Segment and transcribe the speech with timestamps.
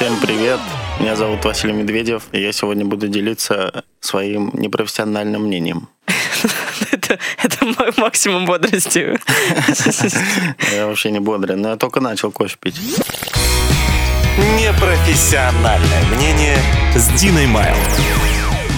[0.00, 0.58] Всем привет!
[0.98, 5.90] Меня зовут Василий Медведев, и я сегодня буду делиться своим непрофессиональным мнением.
[6.90, 9.20] Это, это мой максимум бодрости.
[10.74, 12.80] Я вообще не бодрый, но я только начал кофе пить.
[14.58, 16.56] Непрофессиональное мнение
[16.96, 17.76] с Диной Майл.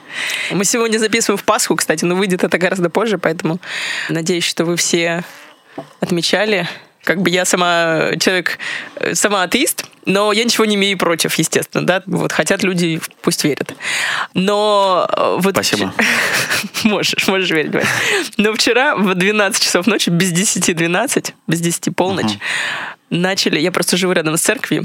[0.50, 3.58] Мы сегодня записываем в Пасху, кстати, но выйдет это гораздо гораздо позже, поэтому
[4.08, 5.24] надеюсь, что вы все
[6.00, 6.66] отмечали.
[7.04, 8.58] Как бы я сама человек,
[8.96, 12.02] э, сама атеист, но я ничего не имею против, естественно, да.
[12.06, 13.74] Вот хотят люди, пусть верят.
[14.34, 15.54] Но э, вот...
[15.54, 15.92] Спасибо.
[16.84, 17.86] можешь, можешь верить, Вась.
[18.38, 22.38] Но вчера в 12 часов ночи, без 10-12, без 10 полночь,
[23.10, 24.84] начали, я просто живу рядом с церковью,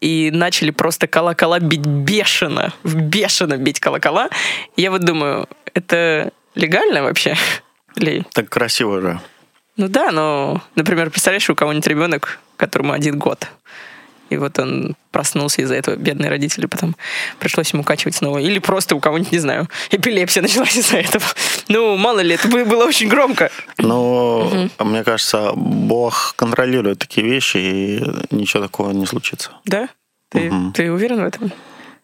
[0.00, 4.28] и начали просто колокола бить бешено, бешено бить колокола.
[4.76, 7.36] И я вот думаю, это легально вообще?
[7.96, 8.24] Или...
[8.32, 9.20] Так красиво же.
[9.76, 13.48] Ну да, но, например, представляешь, у кого-нибудь ребенок, которому один год,
[14.30, 16.96] и вот он проснулся из-за этого, бедные родители, потом
[17.38, 18.38] пришлось ему качивать снова.
[18.38, 21.24] Или просто у кого-нибудь, не знаю, эпилепсия началась из-за этого.
[21.68, 23.50] Ну, мало ли, это было очень громко.
[23.78, 24.84] Ну, угу.
[24.84, 29.52] мне кажется, Бог контролирует такие вещи, и ничего такого не случится.
[29.64, 29.88] Да?
[30.30, 30.72] Ты, угу.
[30.72, 31.52] ты уверен в этом?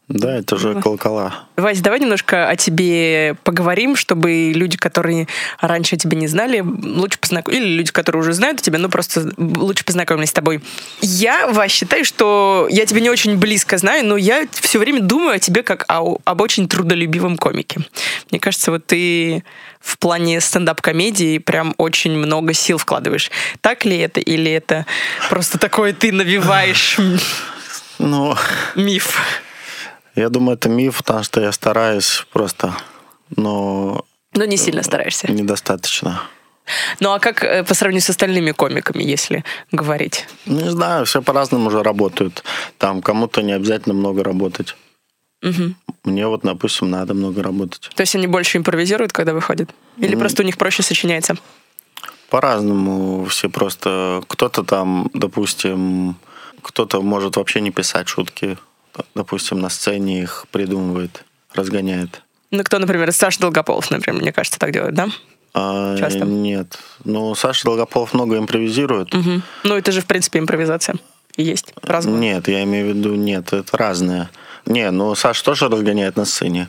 [0.09, 1.47] Да, это же колокола.
[1.57, 5.29] Вась, давай немножко о тебе поговорим, чтобы люди, которые
[5.61, 9.83] раньше тебя не знали, лучше познакомились, или люди, которые уже знают тебя, ну просто лучше
[9.85, 10.61] познакомились с тобой.
[11.01, 15.37] Я, Вась, считаю, что я тебя не очень близко знаю, но я все время думаю
[15.37, 17.81] о тебе как о, об очень трудолюбивом комике.
[18.31, 19.43] Мне кажется, вот ты
[19.81, 23.31] в плане стендап-комедии прям очень много сил вкладываешь.
[23.63, 24.85] Так ли это, или это
[25.31, 26.99] просто такое ты навиваешь
[27.99, 28.37] ну,
[28.75, 29.19] миф?
[30.15, 32.75] Я думаю, это миф, потому что я стараюсь просто,
[33.37, 34.05] но...
[34.35, 35.31] Но не сильно стараешься.
[35.31, 36.23] Недостаточно.
[37.01, 40.27] Ну а как э, по сравнению с остальными комиками, если говорить?
[40.47, 42.43] Ну, не знаю, все по-разному уже работают.
[42.79, 44.75] Там кому-то не обязательно много работать.
[45.43, 45.75] Угу.
[46.05, 47.91] Мне вот, допустим, надо много работать.
[47.95, 49.71] То есть они больше импровизируют, когда выходят?
[49.99, 50.19] Или mm.
[50.19, 51.37] просто у них проще сочиняется?
[52.31, 53.27] По-разному.
[53.27, 54.23] Все просто...
[54.29, 56.17] Кто-то там, допустим,
[56.63, 58.59] кто-то может вообще не писать шутки
[59.15, 62.23] допустим, на сцене их придумывает, разгоняет.
[62.51, 65.09] Ну, кто, например, Саша Долгополов, например, мне кажется, так делает, да?
[65.55, 66.25] А, Часто?
[66.25, 66.79] Нет.
[67.05, 69.15] Ну, Саша Долгополов много импровизирует.
[69.15, 69.43] Угу.
[69.65, 70.97] Ну, это же, в принципе, импровизация.
[71.37, 71.75] Есть.
[71.83, 72.17] Разные.
[72.17, 74.31] Нет, я имею в виду, нет, это разное.
[74.67, 76.69] Не, ну, Саша тоже разгоняет на сцене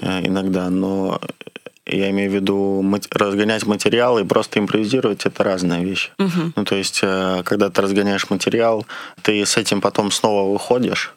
[0.00, 1.20] э, иногда, но
[1.86, 6.10] я имею в виду разгонять материал и просто импровизировать это разная вещь.
[6.18, 6.52] Угу.
[6.56, 8.86] Ну, то есть, э, когда ты разгоняешь материал,
[9.22, 11.14] ты с этим потом снова выходишь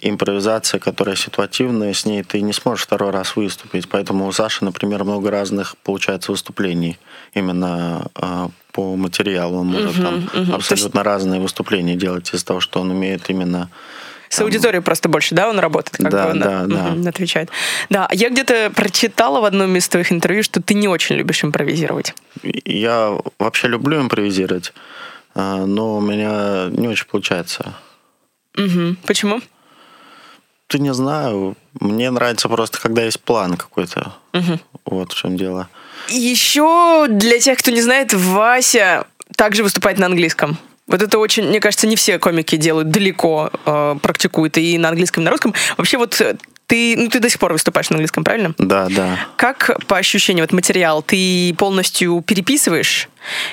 [0.00, 3.88] импровизация, которая ситуативная, с ней ты не сможешь второй раз выступить.
[3.88, 6.98] Поэтому у Саши, например, много разных, получается, выступлений
[7.34, 9.60] именно э, по материалу.
[9.60, 10.54] Он может uh-huh, там uh-huh.
[10.54, 11.06] абсолютно есть...
[11.06, 13.70] разные выступления делать из-за того, что он умеет именно
[14.28, 16.92] с аудиторией просто больше, да, он работает, как да, бы он да, да.
[16.92, 17.50] Угу, отвечает.
[17.88, 22.14] Да, я где-то прочитала в одном из твоих интервью, что ты не очень любишь импровизировать.
[22.42, 24.74] Я вообще люблю импровизировать,
[25.34, 27.74] а, но у меня не очень получается.
[28.56, 28.96] Угу.
[29.06, 29.40] Почему?
[30.68, 31.56] Ты не знаю.
[31.80, 34.12] Мне нравится просто, когда есть план какой-то.
[34.34, 34.60] Угу.
[34.84, 35.68] Вот в чем дело.
[36.08, 40.56] Еще для тех, кто не знает, Вася также выступает на английском.
[40.86, 45.22] Вот это очень, мне кажется, не все комики делают, далеко э, практикуют и на английском,
[45.22, 45.52] и на русском.
[45.76, 46.20] Вообще вот
[46.66, 48.54] ты, ну, ты до сих пор выступаешь на английском, правильно?
[48.58, 49.18] Да, да.
[49.36, 53.08] Как по ощущениям вот материал, ты полностью переписываешь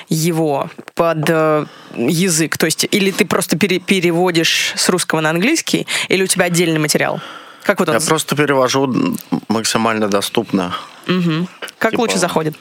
[0.08, 5.86] его под э, язык, то есть или ты просто пере переводишь с русского на английский,
[6.08, 7.20] или у тебя отдельный материал?
[7.62, 7.96] Как вот он?
[7.96, 9.16] Я просто перевожу
[9.48, 10.74] максимально доступно.
[11.08, 11.48] Угу.
[11.78, 12.00] Как типа...
[12.00, 12.54] лучше заходит?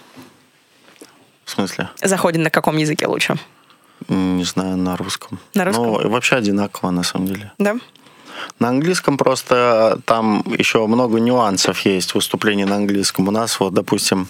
[1.46, 1.90] В смысле?
[2.02, 3.38] Заходит на каком языке лучше?
[4.10, 5.40] Не знаю, на русском.
[5.54, 5.86] На русском?
[5.86, 7.52] Ну, вообще одинаково, на самом деле.
[7.60, 7.76] Да?
[8.60, 13.28] На английском просто там еще много нюансов есть выступления на английском.
[13.28, 14.28] У нас вот, допустим,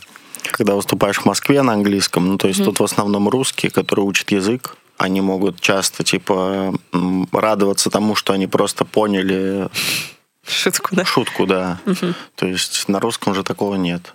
[0.51, 2.65] когда выступаешь в Москве на английском, ну, то есть mm-hmm.
[2.65, 6.73] тут в основном русские, которые учат язык, они могут часто, типа,
[7.31, 9.67] радоваться тому, что они просто поняли
[10.47, 11.05] шутку, да?
[11.05, 11.79] Шутку, да.
[11.85, 12.13] Угу.
[12.35, 14.13] То есть на русском же такого нет.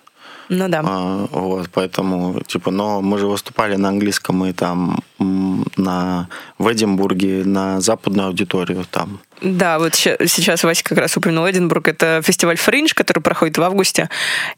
[0.49, 0.82] Ну да.
[0.85, 6.29] А, вот, поэтому, типа, но мы же выступали на английском и там на,
[6.59, 9.21] в Эдинбурге на западную аудиторию там.
[9.43, 11.89] Да, вот сейчас Вася как раз упомянул Эдинбург.
[11.89, 14.09] Это фестиваль Фриндж, который проходит в августе.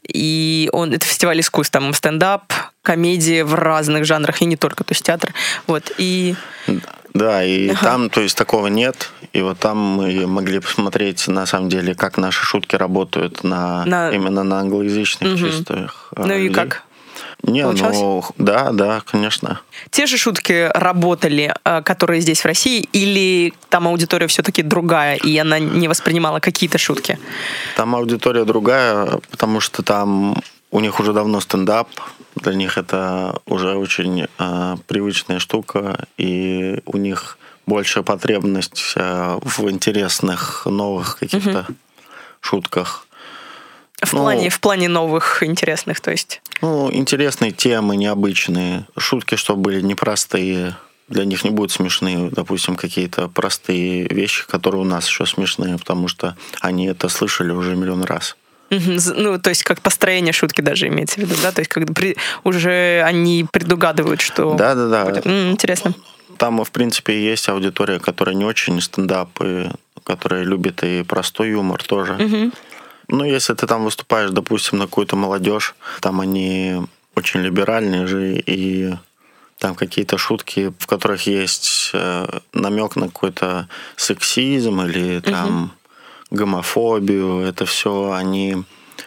[0.07, 2.51] И он, это фестиваль искусств, там стендап,
[2.81, 5.33] комедии в разных жанрах, и не только, то есть театр.
[5.67, 6.35] Вот, и...
[7.13, 7.79] Да, и ага.
[7.79, 9.11] там, то есть, такого нет.
[9.33, 14.11] И вот там мы могли посмотреть, на самом деле, как наши шутки работают на, на...
[14.11, 15.39] именно на англоязычных угу.
[15.39, 16.11] чистых.
[16.15, 16.49] Ну людей.
[16.49, 16.83] и как?
[17.43, 17.99] Не, Получалось?
[17.99, 19.59] ну, да, да, конечно.
[19.89, 25.37] Те же шутки работали, э, которые здесь в России, или там аудитория все-таки другая, и
[25.37, 27.19] она не воспринимала какие-то шутки?
[27.75, 30.41] Там аудитория другая, потому что там
[30.71, 31.89] у них уже давно стендап,
[32.35, 39.69] для них это уже очень э, привычная штука, и у них большая потребность э, в
[39.69, 41.75] интересных новых каких-то угу.
[42.39, 43.05] шутках.
[44.05, 46.41] В, ну, плане, в плане новых интересных, то есть?
[46.61, 48.85] Ну, интересные темы, необычные.
[48.97, 50.75] Шутки, чтобы были непростые.
[51.09, 56.07] Для них не будут смешные, допустим, какие-то простые вещи, которые у нас еще смешные, потому
[56.07, 58.35] что они это слышали уже миллион раз.
[58.69, 61.51] Ну, то есть как построение шутки даже имеется в виду, да?
[61.51, 62.17] То есть когда при...
[62.43, 64.55] уже они предугадывают, что...
[64.55, 65.05] Да-да-да.
[65.05, 65.27] Будет...
[65.27, 65.93] Интересно.
[66.37, 69.69] Там, в принципе, есть аудитория, которая не очень стендап, и
[70.03, 72.13] которая любит и простой юмор тоже.
[72.13, 72.51] Угу.
[73.07, 76.81] Ну, если ты там выступаешь, допустим, на какую-то молодежь, там они
[77.15, 78.93] очень либеральные же, и
[79.59, 85.63] там какие-то шутки, в которых есть э, намек на какой-то сексизм или там
[86.29, 86.37] угу.
[86.37, 88.63] гомофобию, это все они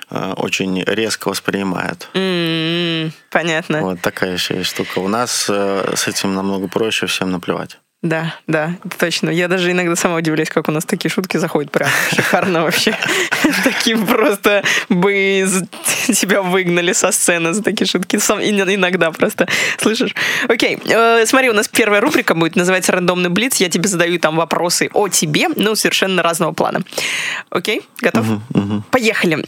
[0.09, 2.09] Э, очень резко воспринимают.
[2.15, 3.81] Mm-hmm, понятно.
[3.83, 5.01] Вот такая еще есть штука.
[5.01, 7.79] У нас э, с этим намного проще, всем наплевать.
[8.03, 9.31] Да, да, точно.
[9.31, 12.95] Я даже иногда сама удивляюсь, как у нас такие шутки заходят прям шикарно вообще.
[13.65, 15.45] Такие просто бы
[16.15, 18.19] тебя выгнали со сцены за такие шутки.
[18.19, 19.49] Сам иногда просто,
[19.79, 20.15] слышишь?
[20.47, 23.57] Окей, э, смотри, у нас первая рубрика будет, называется «Рандомный блиц».
[23.57, 26.83] Я тебе задаю там вопросы о тебе, ну, совершенно разного плана.
[27.51, 28.27] Окей, готов?
[28.91, 29.45] Поехали.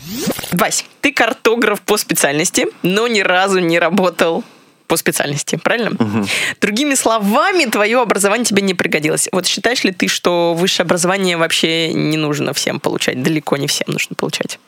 [0.52, 4.42] Вась, ты картограф по специальности, но ни разу не работал
[4.88, 5.90] по специальности, правильно?
[5.90, 6.26] Угу.
[6.60, 9.28] Другими словами, твое образование тебе не пригодилось.
[9.30, 13.22] Вот считаешь ли ты, что высшее образование вообще не нужно всем получать?
[13.22, 14.58] Далеко не всем нужно получать.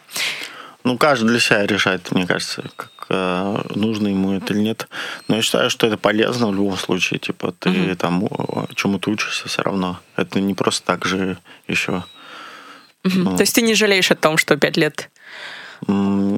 [0.84, 4.88] Ну, каждый для себя решает, мне кажется, как э, нужно ему это или нет.
[5.28, 7.19] Но я считаю, что это полезно в любом случае.
[7.19, 7.96] Типа, ты угу.
[7.96, 8.28] там
[8.75, 9.99] чему-то учишься все равно.
[10.17, 12.05] Это не просто так же еще.
[13.05, 13.14] Угу.
[13.14, 13.37] Ну.
[13.37, 15.11] То есть ты не жалеешь о том, что пять лет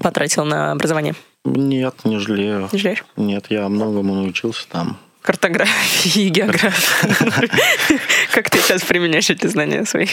[0.01, 1.17] потратил на образование?
[1.45, 2.69] Нет, не жалею.
[2.73, 3.05] Не жалеешь?
[3.17, 4.99] Нет, я многому научился там.
[5.23, 7.51] Картографии и географии.
[8.33, 10.09] Как ты сейчас применяешь эти знания свои?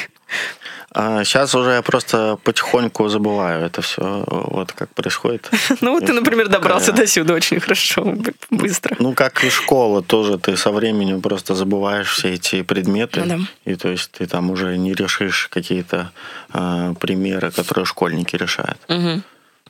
[0.92, 5.50] А сейчас уже я просто потихоньку забываю это все, вот как происходит.
[5.82, 8.16] Ну вот ты, например, добрался до сюда очень хорошо,
[8.50, 8.96] быстро.
[9.00, 13.76] Ну как и школа тоже, ты со временем просто забываешь все эти предметы, ну и
[13.76, 16.12] то есть ты там уже не решишь какие-то
[16.52, 18.80] а, примеры, которые школьники решают.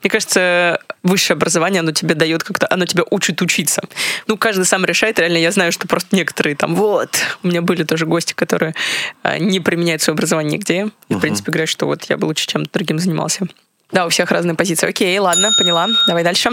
[0.02, 3.82] Мне кажется, высшее образование, оно тебе дает как-то, оно тебя учит учиться.
[4.26, 5.18] Ну, каждый сам решает.
[5.18, 8.74] Реально, я знаю, что просто некоторые там, вот, у меня были тоже гости, которые
[9.22, 10.90] а, не применяют свое образование нигде.
[11.08, 13.46] И, в принципе, говорят, что вот я бы лучше чем-то другим занимался.
[13.92, 14.88] Да, у всех разные позиции.
[14.88, 15.88] Окей, ладно, поняла.
[16.06, 16.50] Давай дальше.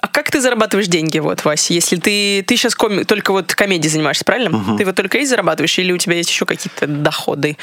[0.00, 1.72] А как ты зарабатываешь деньги, вот, Вася?
[1.72, 4.54] Если ты, ты сейчас коми, только вот комедией занимаешься, правильно?
[4.54, 4.76] Угу.
[4.76, 7.56] Ты вот только и зарабатываешь, или у тебя есть еще какие-то доходы?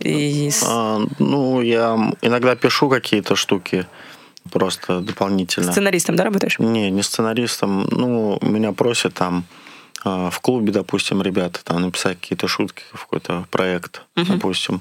[0.00, 0.62] Из...
[0.66, 3.86] А, ну, я иногда пишу какие-то штуки
[4.50, 5.72] просто дополнительно.
[5.72, 6.58] Сценаристом, да, работаешь?
[6.58, 7.86] Не, не сценаристом.
[7.90, 9.44] Ну, меня просят там
[10.04, 14.80] а, в клубе, допустим, ребята там написать какие-то шутки какой-то проект, uh допустим.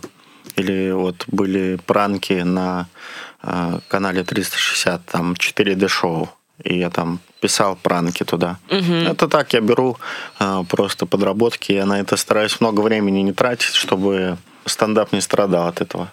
[0.56, 2.88] Или вот были пранки на
[3.44, 6.30] э, канале 360, там 4D-шоу.
[6.64, 8.60] И я там писал пранки туда.
[8.70, 8.94] Угу.
[8.94, 9.98] Это так, я беру
[10.40, 15.68] э, просто подработки, я на это стараюсь много времени не тратить, чтобы стендап не страдал
[15.68, 16.10] от этого.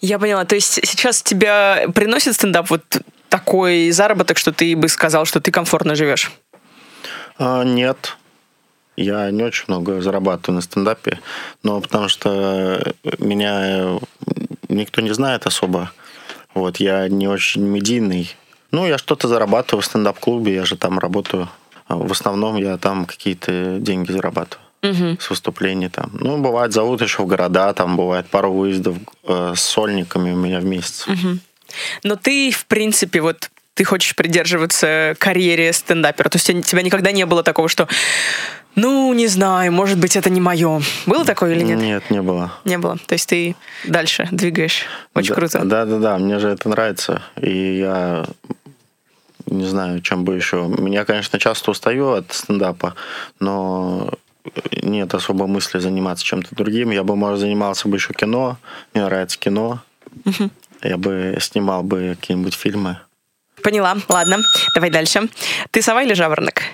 [0.00, 0.44] Я поняла.
[0.44, 2.82] То есть сейчас тебя приносит стендап вот
[3.28, 6.30] такой заработок, что ты бы сказал, что ты комфортно живешь?
[7.38, 8.16] А, нет.
[8.96, 11.18] Я не очень много зарабатываю на стендапе,
[11.62, 13.98] но потому что меня
[14.68, 15.90] никто не знает особо.
[16.54, 18.36] Вот, я не очень медийный.
[18.70, 21.48] Ну, я что-то зарабатываю в стендап-клубе, я же там работаю.
[21.88, 24.66] А в основном я там какие-то деньги зарабатываю.
[24.82, 26.10] С выступлений там.
[26.14, 30.58] Ну, бывает, зовут еще в города, там бывает пару выездов э, с сольниками у меня
[30.58, 31.06] в месяц.
[32.02, 36.28] Но ты, в принципе, вот ты хочешь придерживаться карьере стендапера.
[36.28, 37.86] То есть у тебя никогда не было такого, что,
[38.74, 40.82] ну, не знаю, может быть, это не мое.
[41.06, 41.78] Было такое или нет?
[41.78, 42.52] Нет, не было.
[42.64, 42.98] Не было.
[43.06, 43.54] То есть ты
[43.86, 44.84] дальше двигаешь.
[45.14, 45.60] Очень Да- круто.
[45.64, 47.22] Да, да, да, мне же это нравится.
[47.40, 48.26] И я
[49.46, 50.66] не знаю, чем бы еще.
[50.66, 52.94] Меня, конечно, часто устаю от стендапа,
[53.40, 54.10] но
[54.82, 56.90] нет особо мысли заниматься чем-то другим.
[56.90, 58.56] Я бы, может, занимался бы еще кино.
[58.94, 59.80] Мне нравится кино.
[60.82, 62.98] Я бы снимал бы какие-нибудь фильмы.
[63.62, 63.96] Поняла.
[64.08, 64.38] Ладно,
[64.74, 65.28] давай дальше.
[65.70, 66.62] Ты сова или жаворонок?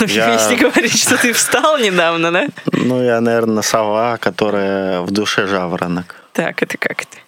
[0.00, 2.46] Ну, Я- Если говорить, что ты встал недавно, да?
[2.72, 6.16] Ну, я, наверное, сова, которая в душе жаворонок.
[6.32, 7.18] Так, это как это?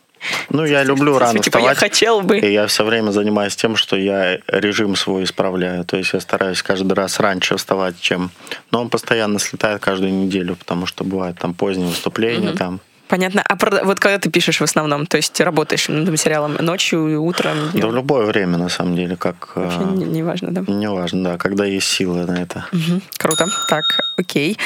[0.51, 1.79] Ну, я люблю рано Типа, я вставать.
[1.79, 2.39] хотел бы.
[2.39, 5.85] И я все время занимаюсь тем, что я режим свой исправляю.
[5.85, 8.31] То есть я стараюсь каждый раз раньше вставать, чем...
[8.71, 12.81] Но он постоянно слетает каждую неделю, потому что бывает там поздние выступления, там...
[13.07, 13.43] Понятно.
[13.47, 17.55] А про- вот когда ты пишешь в основном, то есть работаешь над материалом ночью, утром,
[17.65, 17.95] Да в днем?
[17.95, 19.53] любое время, на самом деле, как...
[19.57, 20.65] Вообще не, не важно, да?
[20.67, 22.65] Не важно, да, когда есть силы на это.
[22.73, 23.03] Мгм.
[23.19, 23.47] Круто.
[23.69, 23.85] Так,
[24.17, 24.57] окей.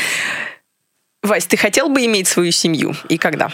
[1.22, 2.94] Вась, ты хотел бы иметь свою семью?
[3.08, 3.50] И когда?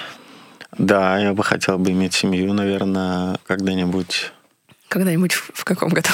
[0.79, 4.33] Да, я бы хотел бы иметь семью, наверное, когда-нибудь
[4.89, 6.09] Когда-нибудь в, каком году?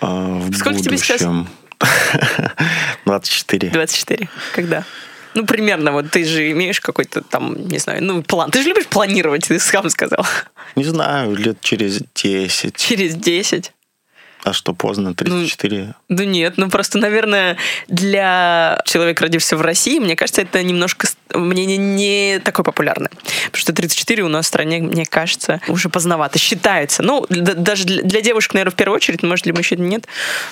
[0.00, 1.22] э, в Сколько тебе сейчас?
[1.22, 1.48] будущем.
[3.04, 3.70] 24.
[3.70, 4.28] 24.
[4.54, 4.84] Когда?
[5.34, 8.50] Ну, примерно, вот ты же имеешь какой-то там, не знаю, ну, план.
[8.50, 10.24] Ты же любишь планировать, ты сам сказал.
[10.76, 12.76] Не знаю, лет через 10.
[12.76, 13.72] Через 10.
[14.44, 15.94] А что, поздно, 34?
[16.10, 17.56] Да нет, ну просто, наверное,
[17.88, 23.08] для человека, родившегося в России, мне кажется, это немножко мнение не такое популярное.
[23.46, 26.38] Потому что 34 у нас в стране, мне кажется, уже поздновато.
[26.38, 27.02] Считается.
[27.02, 30.06] Ну, даже для, для девушек, наверное, в первую очередь, может, для мужчин нет.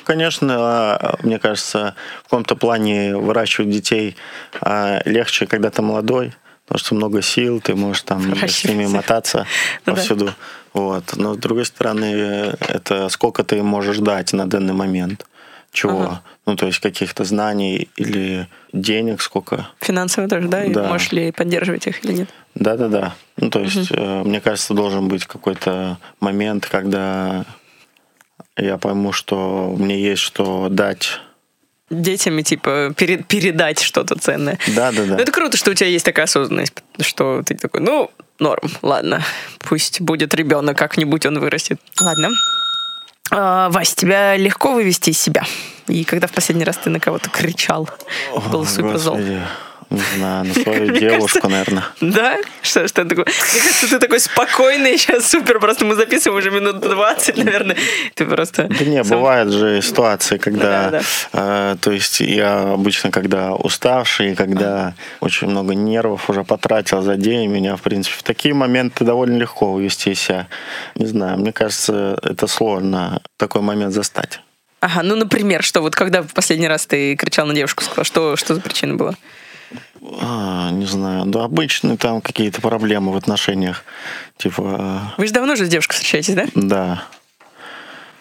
[0.04, 4.16] Конечно, а, мне кажется, в каком-то плане выращивать детей
[4.62, 6.32] а, легче, когда ты молодой,
[6.72, 9.46] потому что много сил, ты можешь там с ними мотаться
[9.84, 10.32] Ну повсюду.
[10.72, 11.04] Вот.
[11.16, 15.26] Но с другой стороны, это сколько ты можешь дать на данный момент.
[15.70, 16.00] Чего?
[16.00, 16.22] Ага.
[16.46, 19.68] Ну, то есть каких-то знаний или денег сколько.
[19.80, 20.64] Финансово тоже, да?
[20.64, 20.88] И Да.
[20.88, 22.28] можешь ли поддерживать их или нет?
[22.54, 23.14] Да-да-да.
[23.36, 27.44] Ну, то есть, э, мне кажется, должен быть какой-то момент, когда
[28.56, 31.20] я пойму, что мне есть что дать.
[31.92, 34.58] Детям и, типа, пере- передать что-то ценное.
[34.68, 35.14] Да-да-да.
[35.14, 39.22] Ну, это круто, что у тебя есть такая осознанность, что ты такой, ну, норм, ладно,
[39.58, 41.78] пусть будет ребенок, как-нибудь он вырастет.
[42.00, 42.30] Ладно.
[43.30, 45.44] А, Вась, тебя легко вывести из себя?
[45.86, 47.88] И когда в последний раз ты на кого-то кричал,
[48.50, 49.16] был О, супер зол.
[49.16, 49.40] Господи,
[49.92, 51.84] Не знаю, на свою Мне девушку, кажется- наверное.
[52.00, 52.38] Да?
[52.62, 53.26] Что, что такое?
[53.26, 57.76] Мне кажется, ты такой спокойный сейчас, супер, просто мы записываем уже минут 20, наверное.
[58.14, 58.68] Ты просто...
[58.68, 64.34] Да не, сам- бывают же ситуации, когда, Да, э, то есть я обычно, когда уставший,
[64.34, 69.36] когда очень много нервов уже потратил за день, меня, в принципе, в такие моменты довольно
[69.36, 70.48] легко увести себя.
[70.94, 74.40] Не знаю, мне кажется, это сложно такой момент застать.
[74.80, 78.36] Ага, ну, например, что вот когда в последний раз ты кричал на девушку, сказал, что,
[78.36, 79.14] что за причина была?
[80.20, 83.84] А, не знаю, да обычные там какие-то проблемы в отношениях.
[84.36, 86.46] Типа, Вы же давно же с девушкой встречаетесь, да?
[86.54, 87.04] да,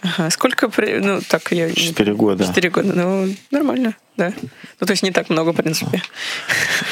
[0.03, 1.71] Ага, сколько, ну, так я...
[1.73, 2.43] четыре года.
[2.43, 4.33] Четыре года, ну, нормально, да.
[4.79, 6.01] Ну, то есть не так много, в принципе.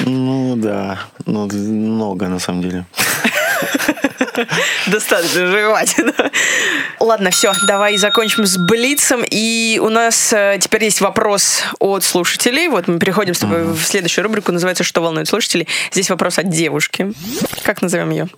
[0.01, 2.85] Ну да, ну много на самом деле.
[4.87, 5.95] Достаточно жевать.
[6.99, 9.23] Ладно, все, давай закончим с Блицем.
[9.29, 12.67] И у нас э, теперь есть вопрос от слушателей.
[12.67, 15.67] Вот мы переходим с тобой в следующую рубрику, называется «Что волнует слушателей?».
[15.91, 17.11] Здесь вопрос от девушки.
[17.63, 18.29] Как назовем ее?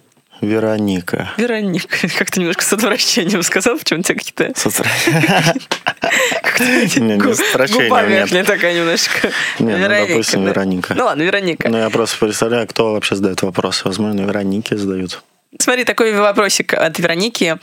[0.42, 1.32] Вероника.
[1.38, 2.08] Вероника.
[2.18, 4.60] Как-то немножко с отвращением сказал, почему у тебя какие-то...
[4.60, 8.10] С отвращением, Губа нет.
[8.10, 9.30] верхняя такая немножко.
[9.60, 10.46] Не, ну, допустим.
[10.46, 10.96] Вероника.
[10.96, 11.70] Ну ладно, Вероника.
[11.70, 13.84] Ну, я просто представляю, кто вообще задает вопросы.
[13.86, 15.22] Возможно, Вероники задают.
[15.60, 17.58] Смотри, такой вопросик от Вероники.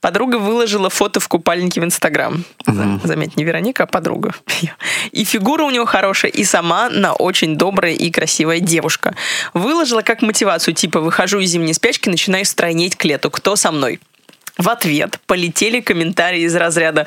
[0.00, 2.44] Подруга выложила фото в купальнике в Инстаграм.
[2.66, 4.32] За- Заметь, не Вероника, а подруга.
[5.10, 9.16] И фигура у него хорошая, и сама на очень добрая и красивая девушка.
[9.54, 13.30] Выложила как мотивацию, типа «выхожу из зимней спячки, начинаю стройнеть к лету.
[13.30, 13.98] Кто со мной?»
[14.56, 17.04] В ответ полетели комментарии из разряда «Э,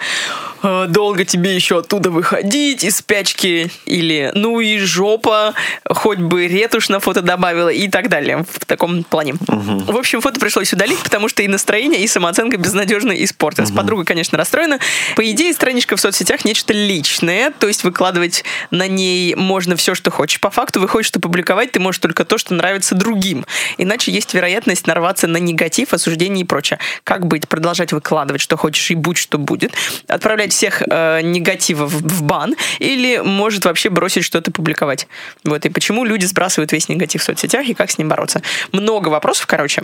[0.61, 5.53] «Долго тебе еще оттуда выходить из спячки» или «Ну и жопа,
[5.89, 9.35] хоть бы ретушь на фото добавила» и так далее в таком плане.
[9.47, 13.71] В общем, фото пришлось удалить, потому что и настроение, и самооценка безнадежно испортилась.
[13.71, 14.79] Подруга, конечно, расстроена.
[15.15, 20.11] По идее, страничка в соцсетях нечто личное, то есть выкладывать на ней можно все, что
[20.11, 20.39] хочешь.
[20.39, 23.45] По факту выходит, что публиковать ты можешь только то, что нравится другим.
[23.77, 26.79] Иначе есть вероятность нарваться на негатив, осуждение и прочее.
[27.03, 27.47] Как быть?
[27.47, 29.73] Продолжать выкладывать, что хочешь, и будь, что будет.
[30.07, 35.07] Отправлять всех э, негативов в бан или может вообще бросить что-то публиковать.
[35.43, 38.41] Вот, и почему люди сбрасывают весь негатив в соцсетях и как с ним бороться.
[38.71, 39.83] Много вопросов, короче.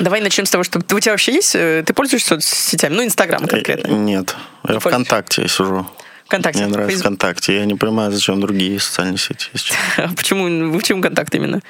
[0.00, 3.46] Давай начнем с того, что у тебя вообще есть, э, ты пользуешься соцсетями, ну, Инстаграм
[3.46, 3.88] конкретно?
[3.88, 4.34] Нет,
[4.66, 5.86] я Не ВКонтакте сижу.
[6.26, 6.60] ВКонтакте.
[6.60, 7.56] Мне нравится ВКонтакте.
[7.56, 9.72] Я не понимаю, зачем другие социальные сети есть.
[10.16, 11.60] Почему, почему контакт именно?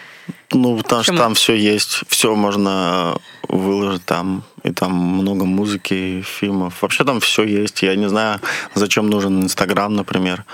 [0.53, 6.83] Ну, потому что там все есть, все можно выложить там, и там много музыки, фильмов.
[6.83, 7.83] Вообще там все есть.
[7.83, 8.41] Я не знаю,
[8.75, 10.45] зачем нужен Инстаграм, например.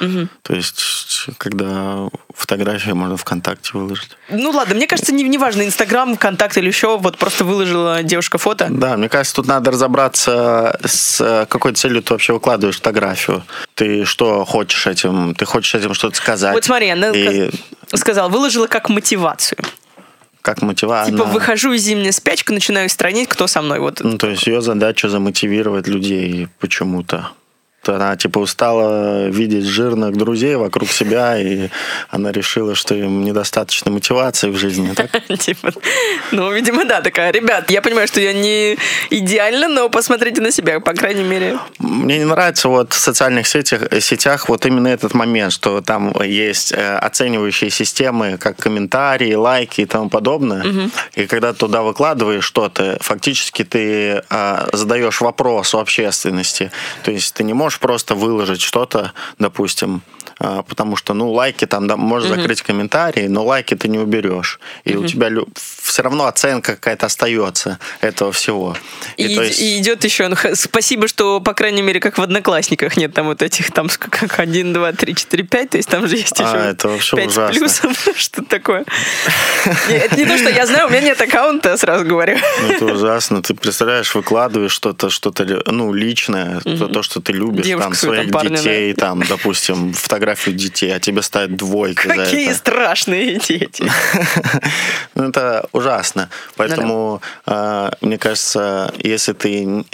[0.43, 4.17] То есть, когда фотографии можно ВКонтакте выложить.
[4.29, 8.39] Ну ладно, мне кажется, не, не важно, Инстаграм, ВКонтакт или еще, вот просто выложила девушка
[8.39, 8.69] фото.
[8.71, 13.45] Да, мне кажется, тут надо разобраться с э, какой целью ты вообще выкладываешь фотографию.
[13.75, 15.35] Ты что хочешь этим?
[15.35, 16.55] Ты хочешь этим что-то сказать?
[16.55, 17.51] Вот смотри, она И
[17.95, 19.59] сказала, выложила как мотивацию.
[20.43, 21.13] Как мотивация.
[21.13, 23.79] Типа, выхожу из зимней спячки, начинаю странить, кто со мной.
[23.79, 24.01] Вот.
[24.03, 27.31] Ну, то есть ее задача замотивировать людей почему-то.
[27.85, 31.69] Она типа устала видеть жирных друзей вокруг себя, и
[32.11, 34.95] она решила, что им недостаточно мотивации в жизни.
[35.37, 35.73] Типа,
[36.31, 38.77] ну, видимо, да, такая, ребят, я понимаю, что я не
[39.11, 41.59] идеально, но посмотрите на себя, по крайней мере.
[41.79, 46.73] Мне не нравится вот в социальных сетях, сетях вот именно этот момент, что там есть
[46.73, 50.91] э, оценивающие системы, как комментарии, лайки и тому подобное.
[51.15, 56.71] И когда туда выкладываешь что-то, фактически ты э, задаешь вопрос у общественности.
[57.03, 60.03] То есть ты не можешь просто выложить что-то, допустим,
[60.69, 64.59] потому что, ну, лайки там, да, можешь закрыть комментарии, но лайки ты не уберешь.
[64.85, 65.31] И у тебя
[65.83, 68.77] все равно оценка какая-то остается этого всего.
[69.17, 72.97] И, то есть- и идет еще, ну, спасибо, что, по крайней мере, как в Одноклассниках
[72.97, 76.17] нет там вот этих, там как 1, 2, 3, 4, 5, то есть там же
[76.17, 77.59] есть А, еще это вообще 5 ужасно.
[77.61, 78.85] плюсом, что такое.
[79.89, 82.37] Это не то, что я знаю, у меня нет аккаунта, сразу говорю.
[82.63, 83.43] Ну, это ужасно.
[83.43, 88.93] Ты представляешь, выкладываешь что-то, что-то, ну, личное, то, то, что ты любишь, там, своих детей,
[88.95, 89.95] там, допустим,
[90.35, 92.59] фотографию детей, а тебе ставят двойки за Какие это.
[92.59, 93.85] страшные дети.
[95.15, 96.31] Ну, это ужасно.
[96.57, 99.85] Поэтому, э, мне кажется, если ты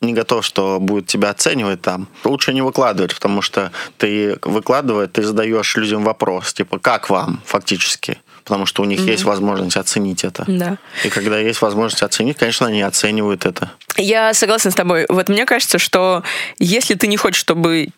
[0.00, 5.22] не готов, что будут тебя оценивать там, лучше не выкладывать, потому что ты выкладывая, ты
[5.22, 8.18] задаешь людям вопрос, типа, как вам, фактически?
[8.44, 10.44] Потому что у них есть возможность оценить это.
[10.46, 10.78] Да.
[11.04, 13.72] И когда есть возможность оценить, конечно, они оценивают это.
[13.98, 15.04] Я согласна с тобой.
[15.08, 16.22] Вот мне кажется, что
[16.58, 17.88] если ты не хочешь, чтобы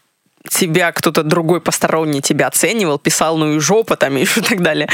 [0.48, 4.88] тебя кто-то другой посторонний тебя оценивал, писал, ну и жопа там и еще так далее.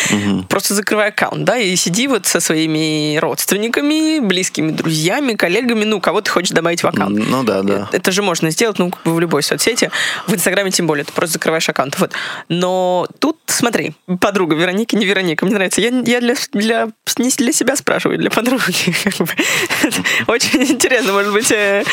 [0.48, 6.20] Просто закрывай аккаунт, да, и сиди вот со своими родственниками, близкими друзьями, коллегами, ну, кого
[6.20, 7.18] ты хочешь добавить в аккаунт.
[7.28, 7.88] Ну да, да.
[7.92, 9.90] Это же можно сделать, ну, в любой соцсети.
[10.26, 11.98] В Инстаграме тем более, ты просто закрываешь аккаунт.
[11.98, 12.12] Вот.
[12.48, 15.80] Но тут, смотри, подруга Вероника, не Вероника, мне нравится.
[15.80, 16.88] Я, я для, для,
[17.18, 18.62] не для себя спрашиваю, для подруги.
[20.26, 21.84] Очень интересно, может быть, э,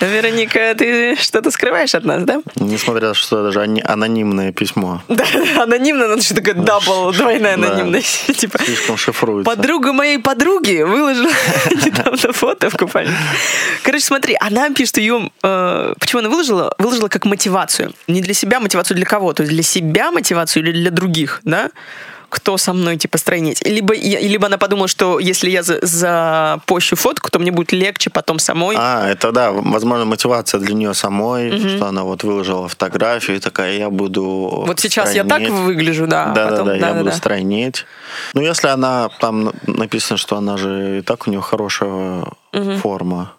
[0.00, 2.42] Вероника, ты что-то скрываешь от нас, да?
[2.56, 5.02] Несмотря то, что даже ани- анонимное письмо.
[5.08, 5.24] Да,
[5.62, 8.26] анонимно, надо что такое double, двойная анонимность.
[8.38, 9.50] Типа, Слишком шифруется.
[9.50, 11.30] Подруга моей подруги выложила
[11.70, 13.16] недавно фото в купальнике.
[13.82, 15.30] Короче, смотри, она пишет ее...
[15.42, 16.74] э, почему она выложила?
[16.78, 17.92] Выложила как мотивацию.
[18.06, 19.32] Не для себя, мотивацию для кого?
[19.32, 21.70] То есть для себя мотивацию или для других, да?
[22.30, 23.62] Кто со мной, типа, стройнеть.
[23.66, 28.08] Либо, я- либо она подумала, что если я за- запощу фотку, то мне будет легче
[28.10, 28.76] потом самой.
[28.78, 33.76] А, это да, возможно, мотивация для нее самой, что она вот выложила фотографию и такая,
[33.76, 34.24] я буду
[34.66, 35.64] вот сейчас я так стройнеть».
[35.64, 36.26] выгляжу, да.
[36.34, 37.12] Да, да, да, я буду да-да-да.
[37.12, 37.84] стройнеть.
[38.34, 42.24] Ну, если она там на- написано, что она же и так у нее хорошая
[42.80, 43.32] форма.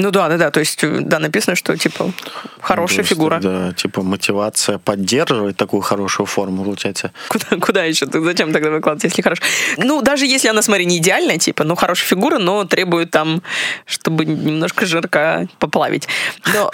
[0.00, 0.50] Ну да, да, да.
[0.50, 2.12] То есть, да, написано, что, типа,
[2.60, 3.38] хорошая есть, фигура.
[3.40, 7.12] Да, типа мотивация поддерживать такую хорошую форму, получается.
[7.28, 8.06] Куда, куда еще?
[8.06, 9.42] Ты зачем тогда выкладывать, если хорошо?
[9.76, 13.42] Ну, даже если она, смотри, не идеальная, типа, ну, хорошая фигура, но требует там,
[13.84, 16.08] чтобы немножко жирка поплавить.
[16.54, 16.70] Но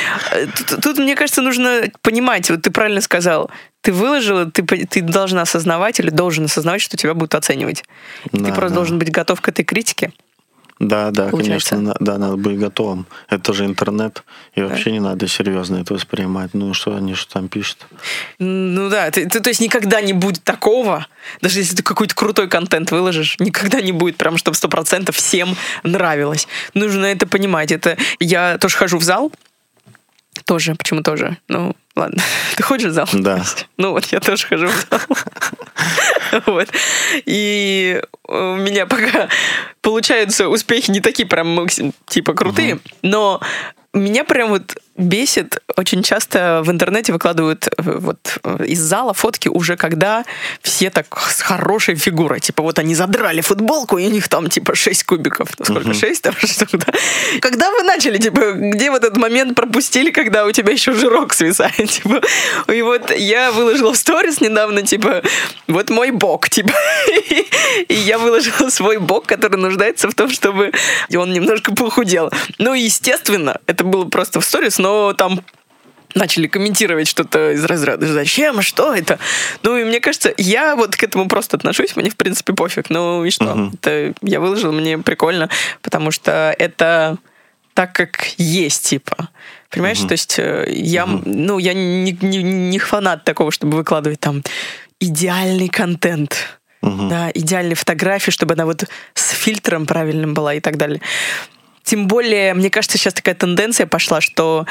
[0.68, 3.50] тут, тут, мне кажется, нужно понимать, вот ты правильно сказал,
[3.82, 7.84] ты выложила, ты, ты должна осознавать или должен осознавать, что тебя будут оценивать.
[8.32, 8.74] И ты Да, просто да.
[8.74, 10.12] должен быть готов к этой критике.
[10.80, 11.70] Да, да, Получается.
[11.76, 13.06] конечно, да, надо быть готовым.
[13.28, 16.54] Это же интернет, и вообще не надо серьезно это воспринимать.
[16.54, 17.86] Ну, что они что там пишут?
[18.38, 21.06] Ну да, ты- ты- то есть никогда не будет такого,
[21.42, 25.54] даже если ты какой-то крутой контент выложишь, никогда не будет прям, чтобы сто процентов всем
[25.82, 26.48] нравилось.
[26.72, 27.72] Нужно это понимать.
[27.72, 29.30] Это я тоже хожу в зал,
[30.46, 31.36] тоже, почему тоже?
[31.48, 32.22] Ну, ладно.
[32.56, 33.08] Ты ходишь в зал?
[33.12, 33.44] Да.
[33.76, 35.00] Ну вот, я тоже хожу в зал.
[36.46, 36.68] Вот.
[37.26, 39.28] И у меня пока
[39.80, 41.66] получаются успехи не такие прям
[42.06, 43.40] типа крутые, но
[43.92, 49.48] меня прям вот бесит, очень часто в интернете выкладывают э, вот э, из зала фотки
[49.48, 50.24] уже когда
[50.62, 52.40] все так с хорошей фигурой.
[52.40, 55.48] Типа вот они задрали футболку, и у них там типа 6 кубиков.
[55.58, 55.94] Ну, сколько?
[55.94, 56.92] 6 там что-то.
[57.40, 61.90] Когда вы начали, типа, где вот этот момент пропустили, когда у тебя еще жирок свисает?
[61.90, 62.20] Типа,
[62.72, 65.22] и вот я выложила в сторис недавно, типа,
[65.66, 66.72] вот мой бок, типа.
[67.88, 70.72] И я выложила свой бок, который нуждается в том, чтобы
[71.14, 72.30] он немножко похудел.
[72.58, 75.40] Ну, естественно, это было просто в сторис, но там
[76.14, 78.62] начали комментировать что-то из разряда «Зачем?
[78.62, 79.18] Что это?»
[79.62, 82.90] Ну, и мне кажется, я вот к этому просто отношусь, мне, в принципе, пофиг.
[82.90, 83.44] Ну, и что?
[83.44, 83.74] Uh-huh.
[83.74, 85.48] Это я выложил, мне прикольно,
[85.82, 87.18] потому что это
[87.74, 89.28] так, как есть, типа.
[89.70, 89.98] Понимаешь?
[89.98, 90.08] Uh-huh.
[90.08, 91.22] То есть э, я, uh-huh.
[91.26, 94.42] ну, я не, не, не фанат такого, чтобы выкладывать там
[94.98, 96.58] идеальный контент.
[96.82, 97.08] Uh-huh.
[97.08, 101.00] Да, идеальные фотографии, чтобы она вот с фильтром правильным была и так далее.
[101.82, 104.66] Тем более, мне кажется, сейчас такая тенденция пошла, что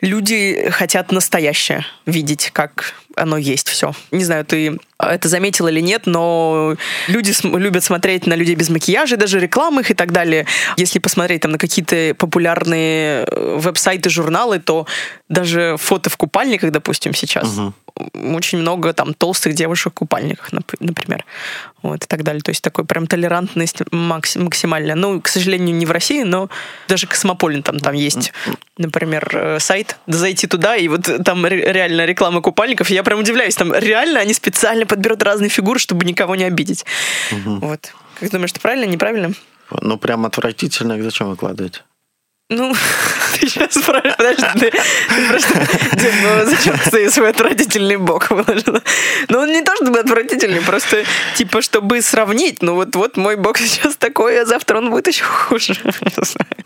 [0.00, 3.92] люди хотят настоящее видеть, как оно есть все.
[4.10, 6.76] Не знаю, ты это заметил или нет, но
[7.08, 10.46] люди см- любят смотреть на людей без макияжа, даже рекламы их и так далее.
[10.76, 14.86] Если посмотреть там на какие-то популярные э, веб-сайты, журналы, то
[15.28, 17.74] даже фото в купальниках, допустим, сейчас угу.
[18.36, 20.50] очень много там толстых девушек в купальниках,
[20.80, 21.24] например,
[21.82, 22.42] вот и так далее.
[22.42, 24.94] То есть такой прям толерантность макс- максимальная.
[24.94, 26.48] Ну, к сожалению, не в России, но
[26.88, 28.32] даже Космополитен там есть,
[28.78, 33.72] например, э, сайт, зайти туда, и вот там реально реклама купальников, я прям удивляюсь, там
[33.74, 36.84] реально они специально подберут разные фигуры, чтобы никого не обидеть.
[37.30, 37.66] Угу.
[37.66, 37.92] Вот.
[38.20, 39.32] Как думаешь, это правильно, неправильно?
[39.70, 41.82] Ну, прям отвратительно, зачем выкладывать?
[42.50, 42.74] Ну,
[43.40, 45.54] ты сейчас спрашиваешь, подожди, ты, ты просто,
[45.96, 48.82] Дим, ну зачем ты свой отвратительный бок выложила?
[49.28, 51.04] Ну, он не то чтобы отвратительный, просто,
[51.36, 55.24] типа, чтобы сравнить, ну, вот, вот мой бок сейчас такой, а завтра он будет еще
[55.24, 55.74] хуже.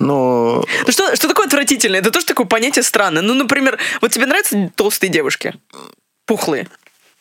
[0.00, 0.64] Ну...
[0.86, 1.98] Ну, что, что такое отвратительное?
[1.98, 3.20] Это тоже такое понятие странное.
[3.20, 5.54] Ну, например, вот тебе нравятся толстые девушки?
[6.28, 6.68] Пухлые?